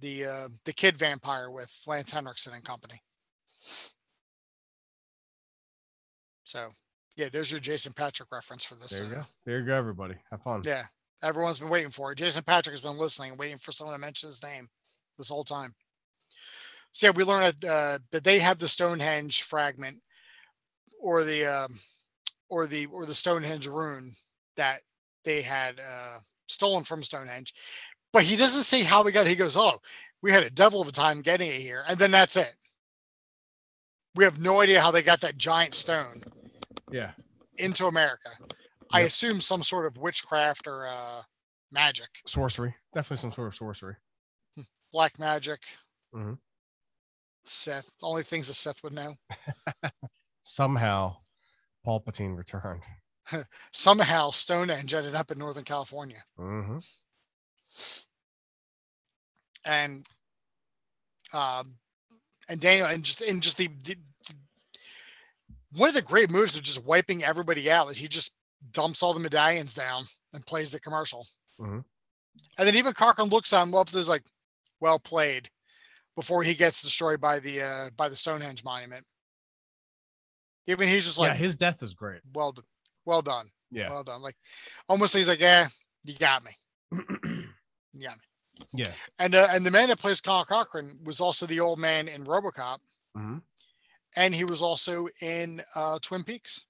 The 0.01 0.25
uh 0.25 0.47
the 0.65 0.73
kid 0.73 0.97
vampire 0.97 1.51
with 1.51 1.73
Lance 1.87 2.11
Henriksen 2.11 2.53
and 2.53 2.63
company. 2.63 3.01
So 6.43 6.69
yeah, 7.15 7.29
there's 7.31 7.51
your 7.51 7.59
Jason 7.59 7.93
Patric 7.93 8.29
reference 8.31 8.63
for 8.63 8.75
this. 8.75 8.99
There 8.99 9.07
you 9.07 9.13
uh, 9.13 9.19
go. 9.19 9.25
There 9.45 9.59
you 9.59 9.65
go, 9.65 9.75
everybody. 9.75 10.15
Have 10.31 10.41
fun. 10.41 10.63
Yeah. 10.65 10.83
Everyone's 11.23 11.59
been 11.59 11.69
waiting 11.69 11.91
for 11.91 12.11
it. 12.11 12.17
Jason 12.17 12.43
Patrick 12.43 12.73
has 12.73 12.81
been 12.81 12.97
listening, 12.97 13.37
waiting 13.37 13.57
for 13.57 13.71
someone 13.71 13.95
to 13.95 14.01
mention 14.01 14.27
his 14.27 14.43
name 14.43 14.67
this 15.17 15.29
whole 15.29 15.43
time. 15.43 15.73
So 16.91 17.07
yeah, 17.07 17.11
we 17.15 17.23
learned 17.23 17.55
that, 17.61 17.69
uh, 17.69 17.97
that 18.11 18.23
they 18.23 18.39
have 18.39 18.59
the 18.59 18.67
Stonehenge 18.67 19.43
fragment 19.43 19.99
or 21.01 21.23
the 21.23 21.45
um, 21.45 21.79
or 22.49 22.67
the 22.67 22.87
or 22.87 23.05
the 23.05 23.15
Stonehenge 23.15 23.67
rune 23.67 24.11
that 24.57 24.79
they 25.23 25.41
had 25.41 25.79
uh, 25.79 26.19
stolen 26.47 26.83
from 26.83 27.03
Stonehenge. 27.03 27.53
But 28.11 28.23
he 28.23 28.35
doesn't 28.35 28.63
say 28.63 28.83
how 28.83 29.01
we 29.01 29.11
got 29.11 29.25
it. 29.25 29.29
He 29.29 29.35
goes, 29.35 29.57
Oh, 29.57 29.79
we 30.21 30.31
had 30.31 30.43
a 30.43 30.49
devil 30.49 30.81
of 30.81 30.87
a 30.87 30.91
time 30.91 31.21
getting 31.21 31.49
it 31.49 31.55
here. 31.55 31.83
And 31.87 31.97
then 31.97 32.11
that's 32.11 32.35
it. 32.35 32.53
We 34.15 34.23
have 34.23 34.39
no 34.39 34.61
idea 34.61 34.81
how 34.81 34.91
they 34.91 35.01
got 35.01 35.21
that 35.21 35.37
giant 35.37 35.73
stone 35.73 36.21
Yeah. 36.93 37.11
into 37.57 37.87
America. 37.87 38.29
I 38.93 39.01
assume 39.01 39.41
some 39.41 39.63
sort 39.63 39.87
of 39.87 39.97
witchcraft 39.97 40.67
or 40.67 40.87
uh, 40.87 41.23
magic, 41.71 42.07
Sorcery. 42.27 42.75
Definitely 42.93 43.17
some 43.17 43.31
sort 43.31 43.47
of 43.47 43.55
sorcery. 43.55 43.95
black 44.91 45.17
magic. 45.19 45.59
Mhm. 46.15 46.37
Seth, 47.45 47.89
only 48.03 48.21
things 48.23 48.47
that 48.47 48.53
Seth 48.53 48.83
would 48.83 48.93
know. 48.93 49.15
Somehow 50.43 51.15
Palpatine 51.85 52.37
returned. 52.37 52.83
Somehow 53.71 54.29
Stonehenge 54.31 54.93
ended 54.93 55.15
up 55.15 55.31
in 55.31 55.39
Northern 55.39 55.63
California, 55.63 56.23
hmm 56.37 56.77
and 59.65 60.05
um, 61.33 61.75
and 62.49 62.59
Daniel, 62.59 62.87
and 62.87 63.03
just 63.03 63.21
and 63.21 63.41
just 63.41 63.57
the, 63.57 63.67
the 63.83 63.95
one 65.75 65.89
of 65.89 65.95
the 65.95 66.01
great 66.01 66.29
moves 66.29 66.55
of 66.55 66.63
just 66.63 66.83
wiping 66.85 67.23
everybody 67.23 67.69
out 67.71 67.89
is 67.89 67.97
he 67.97 68.07
just 68.07 68.31
dumps 68.71 69.03
all 69.03 69.13
the 69.13 69.19
medallions 69.19 69.73
down 69.73 70.03
and 70.33 70.45
plays 70.45 70.71
the 70.71 70.79
commercial, 70.79 71.27
Mhm. 71.59 71.83
and 72.57 72.67
then 72.67 72.75
even 72.75 72.93
Cochran 72.93 73.29
looks 73.29 73.53
at 73.53 73.63
him 73.63 73.73
up. 73.75 73.89
There's 73.89 74.09
like, 74.09 74.23
well 74.79 74.99
played, 74.99 75.49
before 76.15 76.43
he 76.43 76.53
gets 76.53 76.81
destroyed 76.81 77.19
by 77.19 77.39
the 77.39 77.61
uh, 77.61 77.89
by 77.97 78.09
the 78.09 78.15
Stonehenge 78.15 78.63
monument. 78.63 79.05
Even 80.67 80.87
he's 80.87 81.05
just 81.05 81.17
yeah, 81.19 81.29
like, 81.29 81.37
his 81.37 81.55
death 81.57 81.83
is 81.83 81.93
great. 81.93 82.21
well, 82.33 82.51
d- 82.53 82.61
well 83.05 83.21
done, 83.21 83.47
Yeah. 83.71 83.89
well 83.89 84.03
done. 84.03 84.21
Like 84.21 84.35
almost 84.87 85.13
he's 85.15 85.27
like, 85.27 85.41
yeah, 85.41 85.67
you 86.03 86.15
got 86.17 86.43
me, 86.45 86.51
you 86.91 88.01
got 88.07 88.15
me. 88.15 88.67
yeah. 88.73 88.91
And 89.19 89.35
uh, 89.35 89.47
and 89.49 89.65
the 89.65 89.71
man 89.71 89.89
that 89.89 89.99
plays 89.99 90.21
Carl 90.21 90.45
Cochran 90.45 90.97
was 91.03 91.19
also 91.19 91.45
the 91.45 91.59
old 91.59 91.79
man 91.79 92.07
in 92.07 92.23
RoboCop, 92.23 92.77
hmm 93.15 93.37
and 94.15 94.33
he 94.33 94.43
was 94.43 94.61
also 94.61 95.07
in 95.21 95.61
uh, 95.75 95.99
Twin 96.01 96.23
Peaks. 96.23 96.65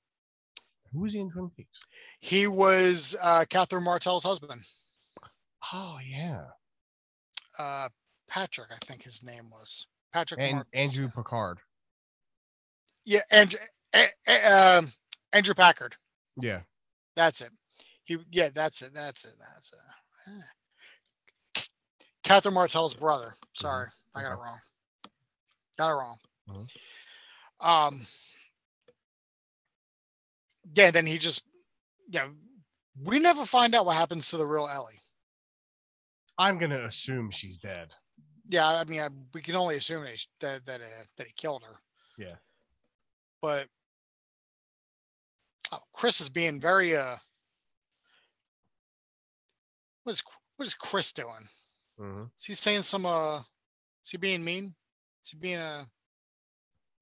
Who 0.93 1.01
was 1.01 1.13
he 1.13 1.19
in 1.19 1.31
Twin 1.31 1.49
Peaks? 1.55 1.79
He 2.19 2.47
was 2.47 3.15
uh, 3.21 3.45
Catherine 3.49 3.83
Martell's 3.83 4.23
husband, 4.23 4.61
Oh 5.73 5.97
yeah. 6.07 6.45
uh, 7.57 7.89
Patrick, 8.29 8.69
I 8.71 8.77
think 8.85 9.03
his 9.03 9.23
name 9.23 9.49
was 9.51 9.87
Patrick. 10.13 10.39
And 10.41 10.55
Mart- 10.57 10.67
Andrew 10.73 11.09
Picard. 11.09 11.57
Yeah, 13.05 13.21
Andrew, 13.31 13.59
um, 14.49 14.91
Andrew 15.33 15.53
Packard. 15.53 15.95
Yeah. 16.39 16.61
That's 17.15 17.41
it. 17.41 17.49
He, 18.05 18.17
yeah, 18.31 18.49
that's 18.53 18.81
it. 18.81 18.91
That's 18.93 19.25
it. 19.25 19.33
That's 19.39 19.73
it. 19.73 19.79
Ah. 20.29 21.63
Catherine 22.23 22.53
Martell's 22.53 22.93
brother. 22.93 23.33
Sorry, 23.53 23.87
I 24.15 24.21
got 24.21 24.33
it 24.33 24.37
wrong. 24.39 24.59
Got 25.77 25.89
it 25.91 25.93
wrong. 25.93 26.17
Mhm. 26.49 26.69
Um. 27.63 28.01
Yeah, 30.75 30.91
then 30.91 31.05
he 31.05 31.17
just, 31.17 31.43
yeah, 32.07 32.27
we 33.03 33.19
never 33.19 33.45
find 33.45 33.75
out 33.75 33.85
what 33.85 33.95
happens 33.95 34.29
to 34.29 34.37
the 34.37 34.45
real 34.45 34.67
Ellie. 34.67 34.99
I'm 36.37 36.57
gonna 36.57 36.85
assume 36.85 37.29
she's 37.31 37.57
dead. 37.57 37.93
Yeah, 38.49 38.67
I 38.67 38.83
mean, 38.85 39.01
I, 39.01 39.09
we 39.33 39.41
can 39.41 39.55
only 39.55 39.75
assume 39.75 40.03
that 40.03 40.13
he- 40.13 40.27
that 40.39 40.65
that, 40.65 40.81
uh, 40.81 41.03
that 41.17 41.27
he 41.27 41.33
killed 41.33 41.63
her. 41.63 41.75
Yeah. 42.17 42.35
But 43.41 43.67
oh, 45.71 45.79
Chris 45.93 46.21
is 46.21 46.29
being 46.29 46.59
very 46.59 46.95
uh. 46.95 47.17
What 50.03 50.13
is 50.13 50.23
what 50.57 50.65
is 50.65 50.73
Chris 50.73 51.11
doing? 51.11 51.47
Mhm. 51.99 52.29
Is 52.39 52.45
he 52.45 52.53
saying 52.53 52.83
some 52.83 53.05
uh? 53.05 53.39
Is 54.03 54.11
he 54.11 54.17
being 54.17 54.43
mean? 54.43 54.73
Is 55.23 55.29
he 55.31 55.37
being 55.37 55.59
uh? 55.59 55.85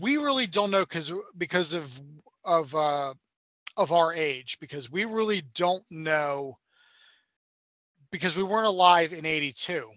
we 0.00 0.16
really 0.16 0.46
don't 0.46 0.70
know 0.70 0.84
because 0.84 1.12
because 1.36 1.74
of 1.74 2.00
of 2.44 2.74
uh 2.74 3.14
of 3.76 3.90
our 3.92 4.12
age 4.14 4.58
because 4.60 4.90
we 4.90 5.04
really 5.04 5.42
don't 5.54 5.82
know 5.90 6.56
because 8.10 8.36
we 8.36 8.42
weren't 8.42 8.66
alive 8.66 9.12
in 9.12 9.24
82 9.26 9.90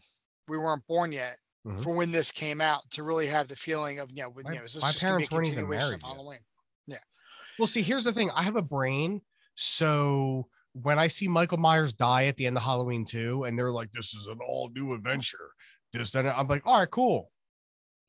we 0.47 0.57
weren't 0.57 0.85
born 0.87 1.11
yet 1.11 1.37
Mhm. 1.65 1.83
for 1.83 1.93
when 1.93 2.11
this 2.11 2.31
came 2.31 2.61
out 2.61 2.89
to 2.91 3.03
really 3.03 3.27
have 3.27 3.47
the 3.49 3.55
feeling 3.55 3.99
of 3.99 4.09
you 4.11 4.23
know, 4.23 4.33
My- 4.43 4.53
you 4.53 4.59
know 4.59 4.63
is 4.65 4.73
this 4.73 4.83
my 4.83 4.91
just 4.91 5.03
gonna 5.03 5.17
be 5.17 5.25
a 5.25 5.27
parents 5.27 5.49
continuation 5.49 5.63
of 5.63 5.69
married 5.69 6.01
yet. 6.01 6.11
Halloween? 6.11 6.39
Well, 7.59 7.65
see, 7.67 7.81
here's 7.81 8.03
the 8.03 8.13
thing. 8.13 8.29
I 8.31 8.43
have 8.43 8.55
a 8.55 8.61
brain, 8.61 9.19
so 9.55 10.47
when 10.73 10.99
I 10.99 11.07
see 11.07 11.27
Michael 11.27 11.57
Myers 11.57 11.91
die 11.91 12.27
at 12.27 12.37
the 12.37 12.45
end 12.45 12.55
of 12.55 12.61
Halloween 12.61 13.03
2, 13.03 13.45
and 13.45 13.57
they're 13.57 13.71
like, 13.71 13.91
"This 13.91 14.13
is 14.13 14.27
an 14.27 14.37
all 14.47 14.69
new 14.69 14.93
adventure," 14.93 15.49
this 15.91 16.11
then 16.11 16.27
I'm 16.27 16.47
like, 16.47 16.61
"All 16.67 16.79
right, 16.79 16.91
cool." 16.91 17.31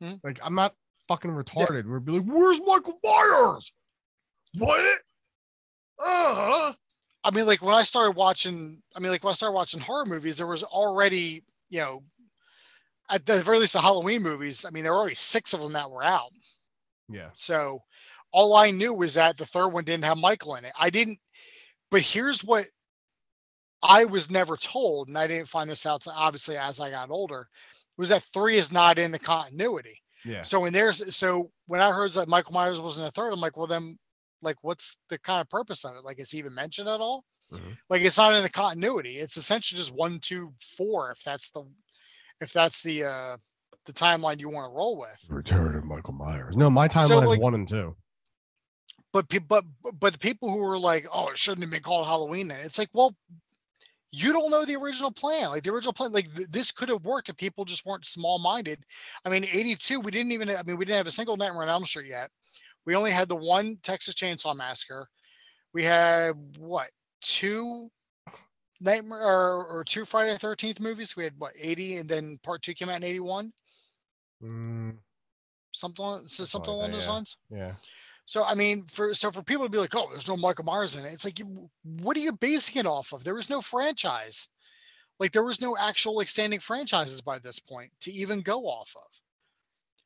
Hmm. 0.02 0.16
Like, 0.22 0.38
I'm 0.42 0.54
not 0.54 0.76
fucking 1.08 1.30
retarded. 1.30 1.86
We're 1.86 2.00
be 2.00 2.12
like, 2.12 2.24
"Where's 2.24 2.60
Michael 2.64 2.98
Myers?" 3.02 3.72
What? 4.54 5.00
Uh 5.98 6.34
huh. 6.34 6.72
I 7.24 7.30
mean, 7.32 7.46
like 7.46 7.62
when 7.62 7.74
I 7.74 7.82
started 7.82 8.12
watching, 8.12 8.80
I 8.96 9.00
mean, 9.00 9.10
like 9.10 9.24
when 9.24 9.32
I 9.32 9.34
started 9.34 9.54
watching 9.54 9.80
horror 9.80 10.06
movies, 10.06 10.36
there 10.36 10.46
was 10.46 10.62
already, 10.62 11.42
you 11.70 11.80
know, 11.80 12.02
at 13.10 13.26
the 13.26 13.42
very 13.42 13.58
least, 13.58 13.72
the 13.72 13.80
Halloween 13.80 14.22
movies. 14.22 14.64
I 14.64 14.70
mean, 14.70 14.84
there 14.84 14.92
were 14.92 15.00
already 15.00 15.14
six 15.16 15.52
of 15.52 15.60
them 15.60 15.72
that 15.72 15.90
were 15.90 16.04
out. 16.04 16.30
Yeah. 17.08 17.30
So 17.34 17.82
all 18.32 18.54
I 18.54 18.70
knew 18.70 18.94
was 18.94 19.14
that 19.14 19.36
the 19.36 19.46
third 19.46 19.68
one 19.68 19.84
didn't 19.84 20.04
have 20.04 20.18
Michael 20.18 20.56
in 20.56 20.64
it. 20.64 20.72
I 20.78 20.90
didn't, 20.90 21.18
but 21.90 22.02
here's 22.02 22.44
what 22.44 22.66
I 23.82 24.04
was 24.04 24.30
never 24.30 24.56
told, 24.56 25.08
and 25.08 25.18
I 25.18 25.26
didn't 25.26 25.48
find 25.48 25.68
this 25.68 25.86
out 25.86 26.06
obviously 26.08 26.56
as 26.56 26.80
I 26.80 26.90
got 26.90 27.10
older, 27.10 27.48
was 27.96 28.10
that 28.10 28.22
three 28.22 28.56
is 28.56 28.72
not 28.72 28.98
in 28.98 29.10
the 29.10 29.18
continuity. 29.18 30.00
Yeah. 30.24 30.42
So 30.42 30.60
when 30.60 30.72
there's 30.72 31.14
so 31.14 31.50
when 31.66 31.80
I 31.80 31.92
heard 31.92 32.12
that 32.12 32.28
Michael 32.28 32.52
Myers 32.52 32.80
was 32.80 32.98
in 32.98 33.04
the 33.04 33.10
third, 33.10 33.32
I'm 33.32 33.40
like, 33.40 33.56
well 33.56 33.66
then, 33.66 33.98
like, 34.42 34.56
what's 34.62 34.98
the 35.08 35.18
kind 35.18 35.40
of 35.40 35.48
purpose 35.48 35.84
of 35.84 35.96
it? 35.96 36.04
Like, 36.04 36.20
is 36.20 36.30
he 36.30 36.38
even 36.38 36.54
mentioned 36.54 36.88
at 36.88 37.00
all? 37.00 37.24
Mhm. 37.52 37.76
Like, 37.88 38.02
it's 38.02 38.18
not 38.18 38.34
in 38.34 38.42
the 38.42 38.50
continuity. 38.50 39.14
It's 39.16 39.36
essentially 39.36 39.78
just 39.78 39.94
one, 39.94 40.18
two, 40.20 40.52
four. 40.76 41.10
If 41.10 41.22
that's 41.22 41.50
the, 41.50 41.64
if 42.40 42.52
that's 42.52 42.82
the 42.82 43.04
uh 43.04 43.36
the 43.86 43.92
timeline 43.92 44.38
you 44.38 44.50
want 44.50 44.70
to 44.70 44.76
roll 44.76 44.98
with. 44.98 45.18
Return 45.28 45.74
of 45.74 45.84
Michael 45.84 46.12
Myers. 46.12 46.54
No, 46.56 46.68
my 46.68 46.88
timeline 46.88 47.08
So, 47.08 47.32
is 47.32 47.38
one 47.38 47.54
and 47.54 47.66
two. 47.66 47.96
But 49.12 49.26
but 49.48 49.64
but 49.98 50.12
the 50.12 50.18
people 50.18 50.50
who 50.50 50.58
were 50.58 50.78
like, 50.78 51.06
oh, 51.12 51.28
it 51.30 51.38
shouldn't 51.38 51.62
have 51.62 51.70
been 51.70 51.82
called 51.82 52.06
Halloween. 52.06 52.48
Then 52.48 52.58
it's 52.64 52.78
like, 52.78 52.90
well, 52.92 53.16
you 54.10 54.32
don't 54.32 54.50
know 54.50 54.64
the 54.64 54.76
original 54.76 55.10
plan. 55.10 55.50
Like 55.50 55.62
the 55.62 55.72
original 55.72 55.92
plan, 55.92 56.12
like 56.12 56.34
th- 56.34 56.48
this 56.48 56.72
could 56.72 56.88
have 56.88 57.04
worked 57.04 57.28
if 57.28 57.36
people 57.36 57.64
just 57.64 57.84
weren't 57.84 58.06
small 58.06 58.38
minded. 58.38 58.78
I 59.24 59.28
mean, 59.28 59.44
82, 59.44 60.00
we 60.00 60.10
didn't 60.10 60.32
even, 60.32 60.50
I 60.50 60.62
mean, 60.64 60.76
we 60.76 60.84
didn't 60.84 60.98
have 60.98 61.06
a 61.06 61.10
single 61.12 61.36
Nightmare 61.36 61.62
on 61.62 61.68
Elm 61.68 61.84
Street 61.84 62.08
yet. 62.08 62.30
We 62.86 62.94
only 62.94 63.10
had 63.10 63.28
the 63.28 63.36
one 63.36 63.76
Texas 63.82 64.14
Chainsaw 64.14 64.56
Massacre. 64.56 65.08
We 65.74 65.84
had 65.84 66.32
what, 66.58 66.88
two 67.20 67.90
Nightmare 68.80 69.20
or, 69.20 69.66
or 69.66 69.84
two 69.84 70.04
Friday 70.04 70.32
the 70.32 70.38
13th 70.38 70.80
movies? 70.80 71.16
We 71.16 71.24
had 71.24 71.34
what, 71.36 71.52
80 71.60 71.96
and 71.98 72.08
then 72.08 72.38
part 72.42 72.62
two 72.62 72.72
came 72.74 72.88
out 72.88 72.96
in 72.96 73.04
81? 73.04 73.52
Mm, 74.42 74.96
Something, 75.72 76.04
Something 76.26 76.46
something 76.46 76.72
like 76.72 76.78
along 76.78 76.90
that, 76.90 76.96
those 76.96 77.06
yeah. 77.06 77.12
lines. 77.12 77.36
yeah. 77.50 77.72
So 78.28 78.44
I 78.44 78.54
mean, 78.54 78.84
for 78.84 79.14
so 79.14 79.30
for 79.32 79.42
people 79.42 79.64
to 79.64 79.70
be 79.70 79.78
like, 79.78 79.94
"Oh, 79.94 80.10
there's 80.10 80.28
no 80.28 80.36
Michael 80.36 80.66
Myers 80.66 80.96
in 80.96 81.04
it," 81.06 81.14
it's 81.14 81.24
like, 81.24 81.38
you, 81.38 81.70
what 81.82 82.14
are 82.14 82.20
you 82.20 82.32
basing 82.32 82.76
it 82.78 82.84
off 82.84 83.14
of? 83.14 83.24
There 83.24 83.34
was 83.34 83.48
no 83.48 83.62
franchise, 83.62 84.48
like 85.20 85.32
there 85.32 85.44
was 85.44 85.60
no 85.62 85.76
actual 85.78 86.16
like 86.16 86.28
standing 86.28 86.60
franchises 86.60 87.22
by 87.22 87.38
this 87.40 87.60
point 87.60 87.92
to 88.02 88.12
even 88.12 88.40
go 88.42 88.66
off 88.68 88.94
of. 88.96 89.22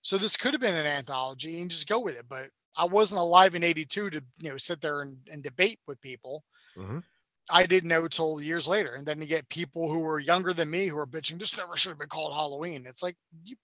So 0.03 0.19
this 0.19 0.37
could 0.37 0.55
have 0.55 0.61
been 0.61 0.75
an 0.75 0.87
anthology 0.87 1.61
and 1.61 1.71
just 1.71 1.89
go 1.89 2.01
with 2.01 2.17
it. 2.19 2.27
But 2.29 2.51
I 2.77 2.85
wasn't 2.87 3.21
alive 3.21 3.55
in 3.57 3.65
'82 3.65 4.11
to 4.11 4.25
you 4.41 4.51
know 4.51 4.59
sit 4.59 4.81
there 4.81 5.03
and, 5.03 5.19
and 5.31 5.43
debate 5.43 5.81
with 5.89 6.01
people. 6.01 6.45
Mhm. 6.77 7.03
I 7.51 7.67
didn't 7.67 7.89
know 7.89 8.09
till 8.09 8.41
years 8.41 8.69
later, 8.69 8.95
and 8.95 9.07
then 9.07 9.21
to 9.21 9.27
get 9.27 9.49
people 9.49 9.89
who 9.91 10.01
were 10.01 10.21
younger 10.21 10.53
than 10.55 10.71
me 10.71 10.87
who 10.89 10.99
are 10.99 11.07
bitching, 11.07 11.39
this 11.39 11.57
never 11.57 11.77
should 11.77 11.91
have 11.91 11.99
been 11.99 12.09
called 12.09 12.35
Halloween. 12.35 12.87
It's 12.87 13.03
like 13.03 13.17
you 13.45 13.57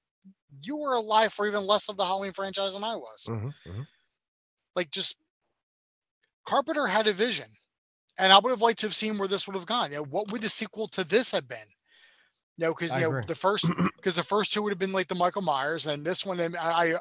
you 0.62 0.76
were 0.78 0.94
alive 0.94 1.32
for 1.32 1.46
even 1.46 1.66
less 1.66 1.88
of 1.88 1.96
the 1.98 2.04
Halloween 2.06 2.32
franchise 2.32 2.74
than 2.74 2.84
I 2.84 2.96
was 2.96 3.28
Mhm, 3.28 3.54
mhm. 3.66 3.86
Like 4.78 4.90
just 4.92 5.16
Carpenter 6.46 6.86
had 6.86 7.06
a 7.08 7.12
vision, 7.12 7.46
and 8.18 8.32
I 8.32 8.38
would 8.38 8.50
have 8.50 8.62
liked 8.62 8.78
to 8.80 8.86
have 8.86 8.94
seen 8.94 9.18
where 9.18 9.28
this 9.28 9.46
would 9.46 9.56
have 9.56 9.66
gone. 9.66 9.90
You 9.90 9.98
know, 9.98 10.04
what 10.04 10.30
would 10.30 10.40
the 10.40 10.48
sequel 10.48 10.86
to 10.88 11.02
this 11.04 11.32
have 11.32 11.48
been? 11.48 11.58
You 12.56 12.66
know, 12.66 12.74
because 12.74 12.92
I 12.92 12.98
you 12.98 13.02
know 13.04 13.10
agree. 13.10 13.24
the 13.26 13.34
first 13.34 13.66
because 13.96 14.14
the 14.14 14.22
first 14.22 14.52
two 14.52 14.62
would 14.62 14.70
have 14.72 14.78
been 14.78 14.92
like 14.92 15.08
the 15.08 15.14
Michael 15.16 15.42
Myers, 15.42 15.86
and 15.86 16.04
this 16.04 16.24
one, 16.24 16.38
and 16.40 16.56
I 16.56 16.94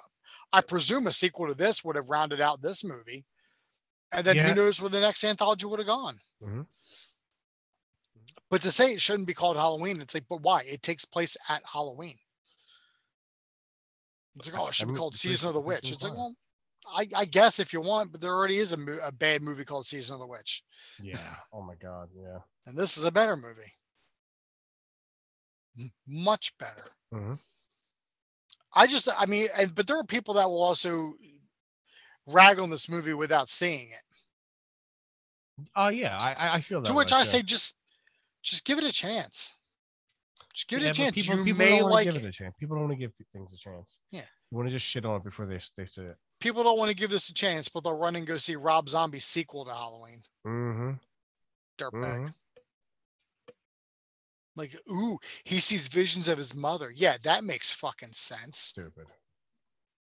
I- 0.51 0.61
presume 0.61 1.05
a 1.07 1.11
sequel 1.11 1.47
to 1.47 1.53
this 1.53 1.83
would 1.83 1.95
have 1.95 2.09
rounded 2.09 2.41
out 2.41 2.61
this 2.61 2.83
movie, 2.83 3.23
and 4.11 4.25
then 4.25 4.35
Yeah. 4.35 4.47
who 4.49 4.55
knows 4.55 4.81
where 4.81 4.89
the 4.89 4.99
next 4.99 5.23
anthology 5.23 5.65
would 5.67 5.79
have 5.79 5.87
gone. 5.87 6.19
Mhm. 6.43 6.65
But 8.49 8.61
to 8.63 8.71
say 8.71 8.93
it 8.93 9.01
shouldn't 9.01 9.27
be 9.27 9.33
called 9.33 9.57
Halloween, 9.57 10.01
it's 10.01 10.13
like, 10.13 10.27
but 10.29 10.41
why? 10.41 10.63
It 10.63 10.81
takes 10.81 11.05
place 11.05 11.37
at 11.49 11.61
Halloween. 11.71 12.17
It's 14.37 14.47
like, 14.51 14.59
oh, 14.59 14.67
it 14.67 14.75
should 14.75 14.87
be 14.87 14.93
called 14.93 15.15
Season 15.15 15.47
of 15.49 15.53
the 15.53 15.61
Witch. 15.61 15.91
It's 15.91 16.03
like, 16.03 16.13
well, 16.13 16.35
I, 16.95 17.07
I 17.15 17.25
guess 17.25 17.59
if 17.59 17.73
you 17.73 17.81
want, 17.81 18.11
but 18.11 18.21
there 18.21 18.33
already 18.33 18.57
is 18.57 18.71
a, 18.71 18.77
mo- 18.77 18.99
a 19.03 19.11
bad 19.11 19.41
movie 19.41 19.65
called 19.65 19.85
Season 19.85 20.13
of 20.13 20.19
the 20.19 20.27
Witch, 20.27 20.63
Yeah. 21.01 21.17
Oh 21.53 21.61
my 21.61 21.75
God. 21.75 22.09
Yeah. 22.15 22.39
and 22.65 22.77
this 22.77 22.97
is 22.97 23.03
a 23.03 23.11
better 23.11 23.35
movie, 23.35 23.71
M- 25.79 25.91
much 26.07 26.57
better. 26.57 26.85
Mhm. 27.13 27.39
I 28.75 28.85
just, 28.87 29.07
I 29.17 29.25
mean, 29.25 29.47
and 29.57 29.73
but 29.73 29.87
there 29.87 29.97
are 29.97 30.03
people 30.03 30.33
that 30.35 30.47
will 30.49 30.61
also 30.63 31.13
rag 32.27 32.59
on 32.59 32.69
this 32.69 32.89
movie 32.89 33.13
without 33.13 33.49
seeing 33.49 33.87
it. 33.89 35.65
Oh 35.75 35.89
yeah. 35.89 36.17
I 36.19 36.55
I- 36.57 36.61
feel 36.61 36.81
that. 36.81 36.87
To 36.87 36.93
which 36.93 37.11
way, 37.11 37.17
I 37.17 37.21
too. 37.21 37.27
say, 37.27 37.41
just, 37.41 37.75
just 38.43 38.65
give 38.65 38.77
it 38.77 38.83
a 38.83 38.91
chance. 38.91 39.53
Just 40.53 40.67
give 40.67 40.79
it 40.81 40.85
Yeah, 40.85 40.91
a 40.91 40.93
chance. 40.93 41.15
People, 41.15 41.37
you 41.37 41.43
people 41.43 41.57
may 41.59 41.81
like 41.81 42.05
give 42.05 42.15
it. 42.15 42.23
it 42.25 42.29
a 42.29 42.31
chance. 42.31 42.55
People 42.59 42.75
don't 42.77 42.87
want 42.87 42.93
to 42.93 42.99
give 42.99 43.11
things 43.31 43.53
a 43.53 43.57
chance. 43.57 43.99
Yeah. 44.11 44.21
You 44.51 44.57
want 44.57 44.67
to 44.67 44.71
just 44.71 44.85
shit 44.85 45.05
on 45.05 45.17
it 45.17 45.23
before 45.23 45.45
they 45.45 45.59
they 45.75 45.85
say 45.85 46.03
it. 46.03 46.17
People 46.39 46.63
don't 46.63 46.77
want 46.77 46.89
to 46.89 46.95
give 46.95 47.09
this 47.09 47.29
a 47.29 47.33
chance, 47.33 47.67
but 47.67 47.83
they'll 47.83 47.97
run 47.97 48.15
and 48.15 48.27
go 48.27 48.37
see 48.37 48.55
Rob 48.55 48.87
Zombie's 48.89 49.25
sequel 49.25 49.65
to 49.65 49.71
Halloween. 49.71 50.21
Mm-hmm. 50.45 50.91
Dirtbag. 51.79 52.19
Mhm. 52.27 52.33
Like, 54.55 54.75
ooh, 54.89 55.19
he 55.43 55.59
sees 55.59 55.87
visions 55.87 56.27
of 56.27 56.37
his 56.37 56.55
mother. 56.55 56.91
Yeah, 56.95 57.17
that 57.23 57.43
makes 57.43 57.71
fucking 57.71 58.13
sense. 58.13 58.57
Stupid. 58.57 59.05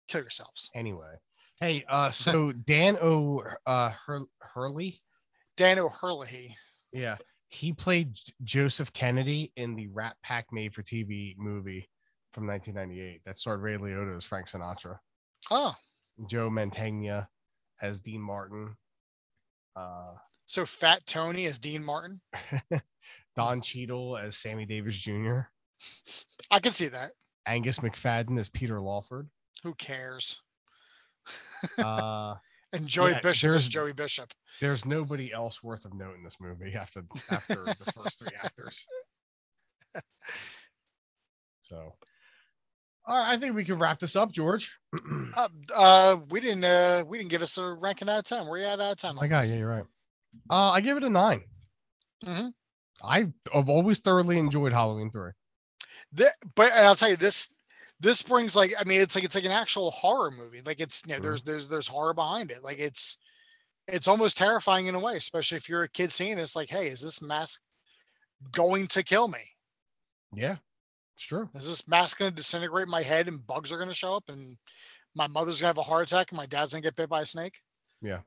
Kill 0.09 0.23
yourselves. 0.23 0.71
Anyway. 0.75 1.15
Hey, 1.61 1.85
uh, 1.89 2.11
so 2.11 2.53
Dan 2.67 2.97
O. 3.01 3.45
Uh, 3.67 3.91
Hur- 3.91 4.27
Hurley. 4.41 5.01
Dan 5.57 5.79
O'Herlihy. 5.79 6.57
Yeah, 6.93 7.17
he 7.49 7.73
played 7.73 8.17
Joseph 8.43 8.93
Kennedy 8.93 9.53
in 9.57 9.77
the 9.77 9.87
Rat 9.89 10.17
Pack 10.25 10.47
made-for-TV 10.53 11.37
movie 11.39 11.89
from 12.33 12.47
1998 12.47 13.21
that 13.27 13.37
starred 13.39 13.61
Ray 13.61 13.77
Liotta 13.77 14.17
as 14.17 14.25
Frank 14.25 14.49
Sinatra, 14.49 14.99
Oh, 15.51 15.75
Joe 16.29 16.51
Mantegna 16.51 17.29
as 17.83 18.01
Dean 18.01 18.21
Martin, 18.21 18.77
uh, 19.77 20.15
so 20.47 20.67
Fat 20.67 21.07
Tony 21.07 21.47
as 21.47 21.59
Dean 21.59 21.85
Martin. 21.85 22.21
Don 23.37 23.61
Cheadle 23.63 24.17
as 24.19 24.37
Sammy 24.37 24.67
Davis 24.67 24.97
Jr., 24.99 25.41
I 26.51 26.59
can 26.61 26.73
see 26.73 26.89
that. 26.89 27.13
Angus 27.47 27.79
Macfadyen 27.79 28.39
as 28.39 28.49
Peter 28.49 28.81
Lawford. 28.81 29.29
Who 29.63 29.75
cares? 29.75 30.41
Uh, 31.79 32.35
And 32.73 32.87
Joey 32.87 33.11
Yeah, 33.13 33.21
Bishop 33.21 33.49
there's- 33.49 33.69
Joey 33.69 33.93
Bishop. 33.93 34.33
there's 34.61 34.85
nobody 34.87 35.33
else 35.33 35.63
worth 35.63 35.85
of 35.85 35.93
note 35.95 36.15
in 36.17 36.23
this 36.25 36.37
movie 36.41 36.75
after 36.75 37.05
after 37.31 37.55
the 37.65 37.93
first 37.95 38.19
three 38.19 38.37
actors. 38.43 38.87
So, 41.61 41.95
right, 43.09 43.33
I 43.33 43.37
think 43.39 43.55
we 43.55 43.65
can 43.65 43.79
wrap 43.79 43.99
this 43.99 44.17
up, 44.17 44.33
George. 44.33 44.73
Uh, 45.37 45.49
uh, 45.77 46.17
we 46.31 46.41
didn't 46.41 46.65
uh 46.65 47.05
we 47.07 47.17
didn't 47.19 47.31
give 47.31 47.43
us 47.43 47.57
a 47.57 47.75
ranking 47.75 48.09
out 48.09 48.19
of 48.19 48.25
ten. 48.25 48.47
Where 48.49 48.59
you 48.59 48.67
at 48.67 48.81
out 48.81 48.93
of 48.93 48.99
ten? 48.99 49.17
I 49.21 49.29
got 49.29 49.47
yeah, 49.47 49.55
you're 49.57 49.69
right. 49.69 49.85
Uh, 50.51 50.71
I 50.71 50.81
give 50.81 50.97
it 50.97 51.05
a 51.05 51.09
9 51.11 51.45
Mhm. 52.25 52.53
I- 53.03 53.33
I've 53.55 53.69
always 53.69 54.01
thoroughly 54.01 54.39
enjoyed 54.39 54.73
Halloween 54.73 55.11
three. 55.11 55.31
Th- 56.17 56.31
but 56.57 56.73
and 56.73 56.87
I'll 56.87 56.97
tell 56.97 57.09
you 57.11 57.17
this 57.17 57.49
this 58.01 58.23
brings 58.23 58.57
like 58.57 58.73
I 58.79 58.85
mean 58.85 59.01
it's 59.01 59.15
like 59.15 59.25
it's 59.25 59.35
like 59.37 59.45
an 59.45 59.53
actual 59.53 59.93
horror 59.93 60.33
movie. 60.33 60.61
Like 60.63 60.81
it's 60.81 61.03
you 61.07 61.13
know, 61.15 61.21
Mhm. 61.21 61.23
there's 61.23 61.43
there's 61.43 61.69
there's 61.69 61.87
horror 61.89 62.15
behind 62.15 62.51
it. 62.51 62.65
Like 62.65 62.79
it's 62.79 63.17
it's 63.87 64.09
almost 64.09 64.37
terrifying 64.37 64.87
in 64.87 64.95
a 64.97 65.01
way, 65.01 65.17
especially 65.17 65.57
if 65.57 65.69
you're 65.69 65.85
a 65.85 65.89
kid 65.89 66.11
seeing 66.13 66.39
it. 66.39 66.43
It's 66.43 66.57
like, 66.57 66.69
hey, 66.71 66.89
is 66.89 67.01
this 67.01 67.23
mask 67.23 67.61
going 68.53 68.89
to 68.89 69.03
kill 69.05 69.29
me? 69.29 69.41
Yeah, 70.35 70.57
it's 71.21 71.27
true. 71.27 71.51
Is 71.55 71.67
this 71.67 71.87
mask 71.87 72.19
going 72.19 72.31
to 72.31 72.35
disintegrate 72.35 72.89
my 72.89 73.03
head 73.03 73.29
and 73.29 73.47
bugs 73.47 73.71
are 73.71 73.77
going 73.77 73.91
to 73.91 73.95
show 73.95 74.15
up 74.15 74.25
and 74.29 74.57
my 75.15 75.27
mother's 75.27 75.61
gonna 75.61 75.69
have 75.69 75.77
a 75.77 75.83
heart 75.83 76.11
attack 76.11 76.31
and 76.31 76.39
my 76.39 76.47
dad's 76.47 76.73
gonna 76.73 76.81
get 76.81 76.97
bit 76.97 77.11
by 77.11 77.21
a 77.21 77.27
snake. 77.27 77.57
Yeah. 78.01 78.21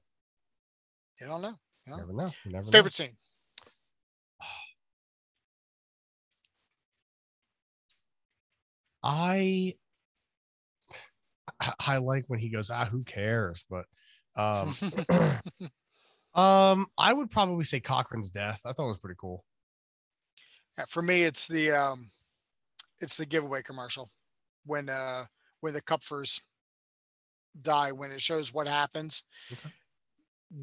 You 1.20 1.26
don't 1.28 1.42
know. 1.42 1.56
You 1.88 1.94
Yeah. 1.94 1.96
never 1.98 2.14
know. 2.14 2.32
You 2.46 2.52
never 2.52 2.66
know. 2.66 2.72
Favorite 2.72 2.94
scene. 2.94 3.16
I 9.02 9.76
I- 11.60 11.74
I 11.80 11.98
like 11.98 12.26
when 12.28 12.40
he 12.40 12.50
goes, 12.50 12.70
ah, 12.70 12.86
who 12.86 13.04
cares? 13.04 13.66
But 13.70 13.86
um 14.36 14.76
um 16.34 16.88
I 16.98 17.14
would 17.14 17.30
probably 17.30 17.64
say 17.64 17.80
Cochrane's 17.80 18.30
death. 18.30 18.62
I 18.66 18.74
thought 18.74 18.86
it 18.86 18.90
was 18.90 18.98
pretty 19.00 19.18
cool. 19.20 19.44
Yeah, 20.78 20.86
for 20.88 21.02
me, 21.02 21.24
it's 21.24 21.48
the 21.48 21.72
um, 21.72 22.10
it's 23.04 23.18
the 23.18 23.26
giveaway 23.26 23.62
commercial 23.62 24.10
when 24.66 24.90
uh 24.90 25.26
when 25.62 25.74
the 25.74 25.82
Kupfers 25.82 26.40
die 27.62 27.92
when 27.92 28.12
it 28.12 28.22
shows 28.22 28.54
what 28.54 28.68
happens 28.68 29.24
Okay. 29.52 29.70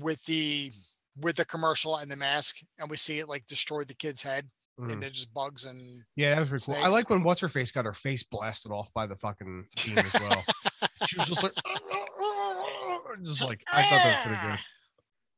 with 0.00 0.24
the 0.24 0.72
with 1.20 1.36
the 1.36 1.44
commercial 1.44 1.96
and 1.98 2.10
the 2.10 2.16
mask 2.16 2.56
and 2.78 2.90
we 2.90 2.96
see 2.96 3.18
it 3.18 3.28
like 3.28 3.46
destroy 3.46 3.84
the 3.84 3.94
kid's 3.94 4.22
head 4.22 4.48
Mhm. 4.78 4.92
and 4.92 5.04
it 5.04 5.12
just 5.12 5.32
bugs 5.34 5.66
and 5.66 6.04
Yeah, 6.16 6.30
that 6.34 6.40
was 6.40 6.64
pretty 6.64 6.80
cool. 6.80 6.84
I 6.84 6.88
like 6.88 7.10
when 7.10 7.22
what's 7.22 7.40
her 7.42 7.48
face 7.48 7.70
got 7.70 7.84
her 7.84 7.92
face 7.92 8.22
blasted 8.22 8.72
off 8.72 8.90
by 8.94 9.06
the 9.06 9.16
fucking 9.16 9.66
team 9.76 9.98
as 9.98 10.12
well. 10.14 10.42
she 11.06 11.16
was 11.18 11.28
just 11.28 11.42
like 11.42 11.52
just 13.22 13.42
like 13.42 13.62
I 13.70 13.82
thought 13.82 13.90
that 14.02 14.24
was 14.24 14.26
pretty 14.36 14.48
good 14.52 14.58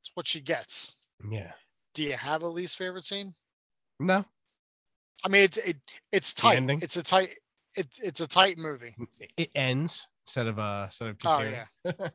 it's 0.00 0.10
what 0.14 0.26
she 0.28 0.40
gets. 0.40 0.96
Yeah. 1.30 1.52
do 1.94 2.02
you 2.04 2.12
have 2.14 2.42
a 2.42 2.48
least 2.48 2.76
favorite 2.78 3.04
scene 3.04 3.34
No, 4.00 4.24
i 5.24 5.28
mean 5.28 5.42
it, 5.42 5.56
it 5.58 5.76
it's 6.10 6.34
tight 6.34 6.62
it's 6.82 6.96
a 6.96 7.02
tight 7.02 7.34
it, 7.76 7.86
it's 7.98 8.20
a 8.20 8.28
tight 8.28 8.58
movie 8.58 8.94
it 9.36 9.50
ends 9.54 10.06
instead 10.26 10.46
of 10.46 10.58
uh 10.58 10.82
instead 10.86 11.08
of 11.08 11.16
oh 11.24 11.42
yeah 11.42 11.92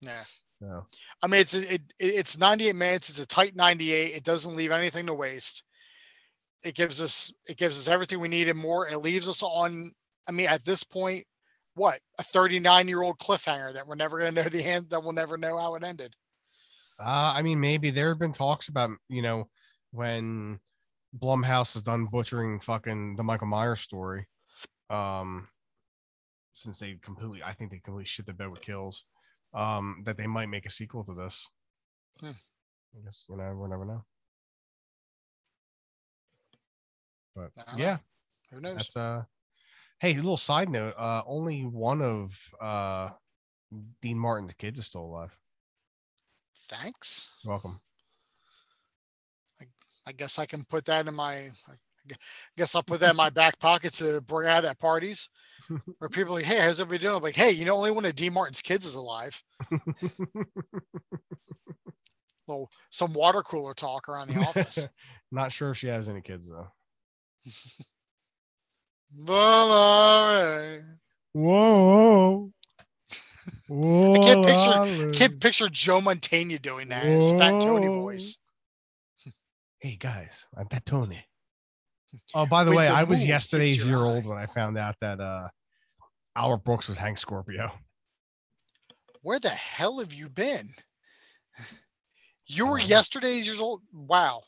yeah 0.00 0.22
No. 0.60 0.86
I 1.22 1.26
mean, 1.26 1.40
it's 1.40 1.54
it, 1.54 1.70
it 1.70 1.82
it's 1.98 2.38
98 2.38 2.74
minutes. 2.74 3.08
It's 3.08 3.20
a 3.20 3.26
tight 3.26 3.56
98. 3.56 4.14
It 4.14 4.24
doesn't 4.24 4.56
leave 4.56 4.72
anything 4.72 5.06
to 5.06 5.14
waste. 5.14 5.64
It 6.62 6.74
gives 6.74 7.00
us 7.00 7.32
it 7.48 7.56
gives 7.56 7.78
us 7.78 7.88
everything 7.88 8.20
we 8.20 8.28
need 8.28 8.48
and 8.48 8.58
more. 8.58 8.86
It 8.86 8.98
leaves 8.98 9.26
us 9.28 9.42
on. 9.42 9.90
I 10.28 10.32
mean, 10.32 10.48
at 10.48 10.64
this 10.64 10.84
point, 10.84 11.24
what 11.74 12.00
a 12.18 12.22
39 12.22 12.88
year 12.88 13.02
old 13.02 13.18
cliffhanger 13.18 13.72
that 13.72 13.86
we're 13.86 13.94
never 13.94 14.18
going 14.18 14.34
to 14.34 14.42
know 14.42 14.48
the 14.50 14.62
end. 14.62 14.90
That 14.90 15.02
we'll 15.02 15.12
never 15.12 15.38
know 15.38 15.56
how 15.58 15.76
it 15.76 15.84
ended. 15.84 16.14
Uh, 16.98 17.32
I 17.34 17.40
mean, 17.40 17.58
maybe 17.58 17.88
there 17.88 18.08
have 18.10 18.18
been 18.18 18.32
talks 18.32 18.68
about, 18.68 18.90
you 19.08 19.22
know, 19.22 19.48
when 19.92 20.60
Blumhouse 21.18 21.76
is 21.76 21.82
done 21.82 22.06
butchering 22.06 22.60
fucking 22.60 23.16
the 23.16 23.22
Michael 23.22 23.48
Myers 23.48 23.80
story. 23.80 24.26
Um, 24.88 25.48
since 26.52 26.78
they 26.78 26.96
completely, 27.02 27.42
I 27.42 27.52
think 27.52 27.70
they 27.70 27.78
completely 27.78 28.06
shit 28.06 28.26
the 28.26 28.32
bed 28.32 28.50
with 28.50 28.60
kills. 28.60 29.04
Um, 29.52 30.02
that 30.04 30.16
they 30.16 30.28
might 30.28 30.48
make 30.48 30.66
a 30.66 30.70
sequel 30.70 31.02
to 31.04 31.14
this. 31.14 31.48
Hmm. 32.20 32.30
I 32.96 33.04
guess 33.04 33.26
you 33.28 33.36
know, 33.36 33.54
we'll 33.56 33.68
never 33.68 33.84
know. 33.84 34.04
But 37.34 37.50
I 37.58 37.62
don't 37.70 37.78
know. 37.78 37.84
yeah, 37.84 37.96
Who 38.52 38.60
knows? 38.60 38.74
that's 38.76 38.96
uh 38.96 39.22
hey, 40.00 40.12
a 40.12 40.16
little 40.16 40.36
side 40.36 40.68
note, 40.68 40.94
uh 40.96 41.22
only 41.26 41.62
one 41.62 42.02
of 42.02 42.36
uh 42.60 43.10
Dean 44.02 44.18
Martin's 44.18 44.54
kids 44.54 44.78
is 44.80 44.86
still 44.86 45.02
alive. 45.02 45.36
Thanks. 46.68 47.28
You're 47.42 47.52
welcome. 47.54 47.80
I 50.10 50.12
guess 50.12 50.40
I 50.40 50.46
can 50.46 50.64
put 50.64 50.84
that 50.86 51.06
in 51.06 51.14
my. 51.14 51.34
I 51.36 52.14
guess 52.56 52.74
I'll 52.74 52.82
put 52.82 52.98
that 53.00 53.10
in 53.10 53.16
my 53.16 53.30
back 53.30 53.60
pocket 53.60 53.92
to 53.94 54.20
bring 54.22 54.48
out 54.48 54.64
at 54.64 54.80
parties, 54.80 55.28
where 55.98 56.08
people 56.08 56.32
are 56.34 56.38
like, 56.40 56.46
"Hey, 56.46 56.58
how's 56.58 56.80
everybody 56.80 57.02
doing?" 57.04 57.14
I'm 57.14 57.22
like, 57.22 57.36
"Hey, 57.36 57.52
you 57.52 57.64
know, 57.64 57.76
only 57.76 57.92
one 57.92 58.04
of 58.04 58.16
D. 58.16 58.28
Martin's 58.28 58.60
kids 58.60 58.84
is 58.84 58.96
alive." 58.96 59.40
Well, 62.50 62.68
some 62.90 63.12
water 63.12 63.42
cooler 63.42 63.74
talk 63.74 64.08
around 64.08 64.26
the 64.26 64.40
office. 64.40 64.88
Not 65.30 65.52
sure 65.52 65.70
if 65.70 65.78
she 65.78 65.86
has 65.86 66.08
any 66.08 66.20
kids 66.20 66.48
though. 66.48 66.66
Right. 69.16 70.80
Whoa. 71.32 72.50
Whoa. 73.68 74.14
I 74.14 74.18
can't 74.18 74.42
picture 74.44 75.12
can't 75.12 75.40
picture 75.40 75.68
Joe 75.68 76.00
Mantegna 76.00 76.60
doing 76.60 76.88
that. 76.88 77.04
His 77.04 77.30
fat 77.30 77.60
Tony 77.60 77.86
voice. 77.86 78.36
Hey 79.80 79.96
guys, 79.98 80.46
I'm 80.54 80.68
Fat 80.68 80.84
Tony. 80.84 81.24
Oh, 82.34 82.44
by 82.44 82.64
the 82.64 82.72
way, 82.72 82.88
the 82.88 82.92
I 82.92 83.04
was 83.04 83.24
yesterday's 83.24 83.86
year 83.86 83.98
old 83.98 84.26
when 84.26 84.36
I 84.36 84.46
found 84.46 84.76
out 84.76 84.96
that 85.00 85.20
uh 85.20 85.46
Albert 86.34 86.64
Brooks 86.64 86.88
was 86.88 86.98
Hank 86.98 87.18
Scorpio. 87.18 87.70
Where 89.22 89.38
the 89.38 89.48
hell 89.48 90.00
have 90.00 90.12
you 90.12 90.28
been? 90.28 90.70
You 92.52 92.66
were 92.66 92.80
yesterday's 92.80 93.46
years 93.46 93.60
old. 93.60 93.82
Wow. 93.92 94.42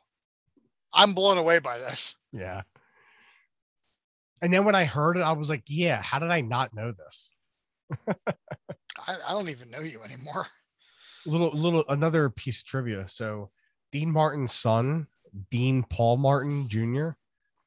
I'm 0.92 1.14
blown 1.14 1.38
away 1.38 1.60
by 1.60 1.78
this. 1.78 2.16
Yeah. 2.32 2.62
And 4.42 4.52
then 4.52 4.64
when 4.64 4.74
I 4.74 4.86
heard 4.86 5.16
it, 5.16 5.20
I 5.20 5.30
was 5.30 5.48
like, 5.48 5.62
yeah, 5.68 6.02
how 6.02 6.18
did 6.18 6.32
I 6.32 6.40
not 6.40 6.74
know 6.74 6.90
this? 6.90 7.32
I, 8.08 9.14
I 9.28 9.30
don't 9.30 9.50
even 9.50 9.70
know 9.70 9.82
you 9.82 10.00
anymore. 10.02 10.48
little 11.26 11.52
little 11.52 11.84
another 11.88 12.28
piece 12.28 12.58
of 12.58 12.64
trivia. 12.64 13.06
So 13.06 13.50
Dean 13.92 14.10
Martin's 14.10 14.52
son, 14.52 15.06
Dean 15.50 15.82
Paul 15.82 16.16
Martin 16.18 16.68
Jr., 16.68 17.10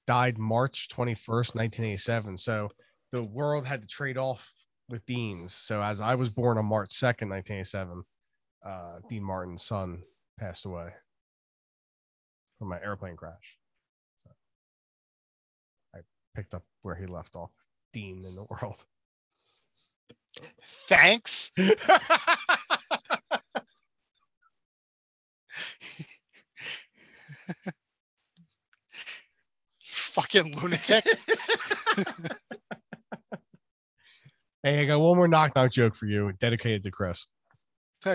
died 0.08 0.38
March 0.38 0.88
21st, 0.90 1.56
1987. 1.56 2.38
So 2.38 2.70
the 3.12 3.24
world 3.24 3.66
had 3.66 3.82
to 3.82 3.88
trade 3.88 4.18
off 4.18 4.52
with 4.90 5.06
Dean's. 5.06 5.54
So 5.54 5.82
as 5.82 6.02
I 6.02 6.16
was 6.16 6.30
born 6.30 6.58
on 6.58 6.66
March 6.66 6.90
2nd, 6.90 7.30
1987, 7.30 8.04
uh, 8.64 9.00
Dean 9.10 9.24
Martin's 9.24 9.64
son 9.64 10.04
passed 10.40 10.66
away 10.66 10.90
from 12.60 12.70
my 12.70 12.80
airplane 12.82 13.16
crash. 13.16 13.58
So 14.18 14.30
I 15.96 16.00
picked 16.36 16.54
up 16.54 16.64
where 16.82 16.96
he 16.96 17.06
left 17.06 17.36
off, 17.36 17.52
Dean 17.94 18.24
in 18.26 18.36
the 18.36 18.46
world. 18.50 18.86
Thanks. 20.88 21.52
Fucking 29.84 30.56
lunatic. 30.62 31.04
hey, 34.64 34.82
I 34.82 34.86
got 34.86 35.00
one 35.00 35.18
more 35.18 35.28
knock 35.28 35.56
knock 35.56 35.72
joke 35.72 35.96
for 35.96 36.06
you, 36.06 36.32
dedicated 36.40 36.84
to 36.84 36.92
Chris. 36.92 37.28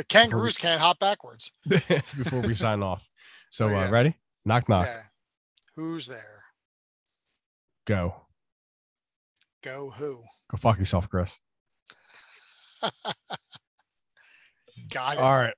Kangaroos 0.08 0.56
can't 0.56 0.80
hop 0.80 0.98
backwards. 1.00 1.50
before 1.68 2.40
we 2.42 2.54
sign 2.54 2.82
off. 2.82 3.08
So, 3.50 3.68
Oh, 3.68 3.74
uh, 3.76 3.90
ready? 3.90 4.16
Knock, 4.44 4.68
knock, 4.68 4.86
Yeah. 4.86 5.02
Who's 5.76 6.06
there? 6.06 6.44
go. 7.86 8.14
Go 9.62 9.90
who? 9.90 10.22
Go 10.50 10.56
fuck 10.56 10.78
yourself, 10.78 11.08
Chris. 11.10 11.38
Got 14.90 15.18
it. 15.18 15.20
All 15.20 15.36
right. 15.36 15.54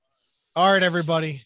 All 0.55 0.71
right, 0.71 0.83
everybody. 0.83 1.43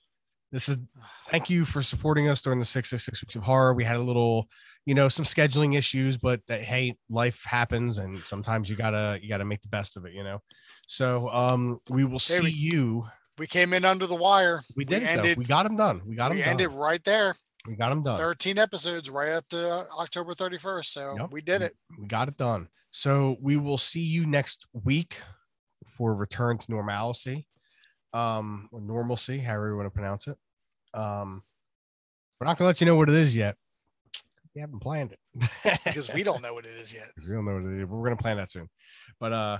This 0.51 0.69
is 0.69 0.77
thank 1.29 1.49
you 1.49 1.65
for 1.65 1.81
supporting 1.81 2.27
us 2.29 2.41
during 2.41 2.59
the 2.59 2.65
666 2.65 3.23
weeks 3.23 3.35
of 3.35 3.43
horror. 3.43 3.73
We 3.73 3.83
had 3.83 3.97
a 3.97 4.01
little, 4.01 4.47
you 4.85 4.95
know, 4.95 5.07
some 5.09 5.25
scheduling 5.25 5.77
issues, 5.77 6.17
but 6.17 6.41
that 6.47 6.61
hey, 6.61 6.95
life 7.09 7.43
happens 7.45 7.97
and 7.97 8.25
sometimes 8.25 8.69
you 8.69 8.75
gotta 8.75 9.19
you 9.21 9.29
gotta 9.29 9.45
make 9.45 9.61
the 9.61 9.69
best 9.69 9.97
of 9.97 10.05
it, 10.05 10.13
you 10.13 10.23
know. 10.23 10.39
So 10.87 11.29
um 11.29 11.79
we 11.89 12.05
will 12.05 12.19
see 12.19 12.41
we- 12.41 12.51
you. 12.51 13.05
We 13.39 13.45
came 13.45 13.71
in 13.73 13.85
under 13.85 14.07
the 14.07 14.15
wire. 14.15 14.61
We 14.75 14.83
did 14.83 15.03
it 15.03 15.09
ended, 15.09 15.37
We 15.37 15.45
got 15.45 15.61
them 15.61 15.77
done. 15.77 16.01
We 16.07 16.15
got 16.15 16.29
them 16.29 16.37
we 16.37 16.41
done. 16.41 16.49
ended 16.53 16.71
right 16.71 17.03
there. 17.03 17.35
we 17.67 17.75
got 17.75 17.89
them 17.89 18.01
done. 18.01 18.17
13 18.17 18.57
episodes 18.57 19.11
right 19.11 19.29
up 19.33 19.47
to 19.49 19.69
uh, 19.75 19.83
October 19.99 20.33
31st. 20.33 20.85
So 20.87 21.15
Yep. 21.19 21.31
we 21.31 21.41
did 21.41 21.61
it. 21.61 21.73
We 21.99 22.07
got 22.07 22.29
it 22.29 22.37
done. 22.37 22.67
So 22.89 23.37
we 23.39 23.55
will 23.57 23.77
see 23.77 24.01
you 24.01 24.25
next 24.25 24.65
week 24.73 25.21
for 25.95 26.15
return 26.15 26.57
to 26.57 26.71
normalcy, 26.71 27.45
um, 28.17 28.67
or 28.71 28.81
normalcy, 28.81 29.37
however 29.37 29.69
you 29.69 29.75
want 29.75 29.85
to 29.85 29.91
pronounce 29.91 30.27
it. 30.27 30.37
Um, 30.93 31.43
we're 32.39 32.47
not 32.47 32.57
gonna 32.57 32.67
let 32.67 32.81
you 32.81 32.87
know 32.87 32.95
what 32.95 33.09
it 33.09 33.15
is 33.15 33.35
yet. 33.35 33.55
We 34.55 34.61
haven't 34.61 34.79
planned 34.79 35.11
it 35.11 35.19
because 35.85 36.11
we 36.11 36.23
don't 36.23 36.41
know 36.41 36.53
what 36.53 36.65
it 36.65 36.71
is 36.71 36.91
yet. 36.91 37.11
we 37.17 37.31
don't 37.31 37.45
know 37.45 37.55
what 37.55 37.71
it 37.71 37.79
is. 37.79 37.85
We're 37.85 38.03
gonna 38.03 38.15
plan 38.15 38.37
that 38.37 38.49
soon. 38.49 38.69
But 39.19 39.33
uh, 39.33 39.59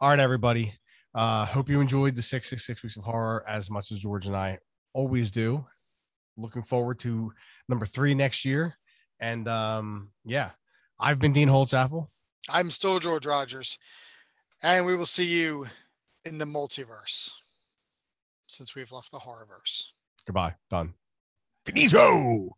all 0.00 0.10
right, 0.10 0.18
everybody. 0.20 0.74
Uh, 1.14 1.46
hope 1.46 1.68
you 1.68 1.80
enjoyed 1.80 2.14
the 2.14 2.22
six 2.22 2.48
six 2.48 2.64
six 2.64 2.82
weeks 2.82 2.96
of 2.96 3.02
horror 3.02 3.44
as 3.48 3.68
much 3.68 3.90
as 3.90 3.98
George 3.98 4.26
and 4.26 4.36
I 4.36 4.58
always 4.92 5.32
do. 5.32 5.66
Looking 6.36 6.62
forward 6.62 7.00
to 7.00 7.32
number 7.68 7.84
three 7.86 8.14
next 8.14 8.44
year. 8.44 8.74
And 9.18 9.48
um, 9.48 10.10
yeah, 10.24 10.50
I've 11.00 11.18
been 11.18 11.32
Dean 11.32 11.48
Holtzapple. 11.48 12.06
I'm 12.48 12.70
still 12.70 13.00
George 13.00 13.26
Rogers, 13.26 13.76
and 14.62 14.86
we 14.86 14.94
will 14.94 15.06
see 15.06 15.24
you 15.24 15.66
in 16.24 16.38
the 16.38 16.44
multiverse 16.44 17.32
since 18.48 18.74
we've 18.74 18.92
left 18.92 19.12
the 19.12 19.18
horrorverse. 19.18 19.84
Goodbye. 20.26 20.54
Done. 20.70 20.94
Finito. 21.64 22.46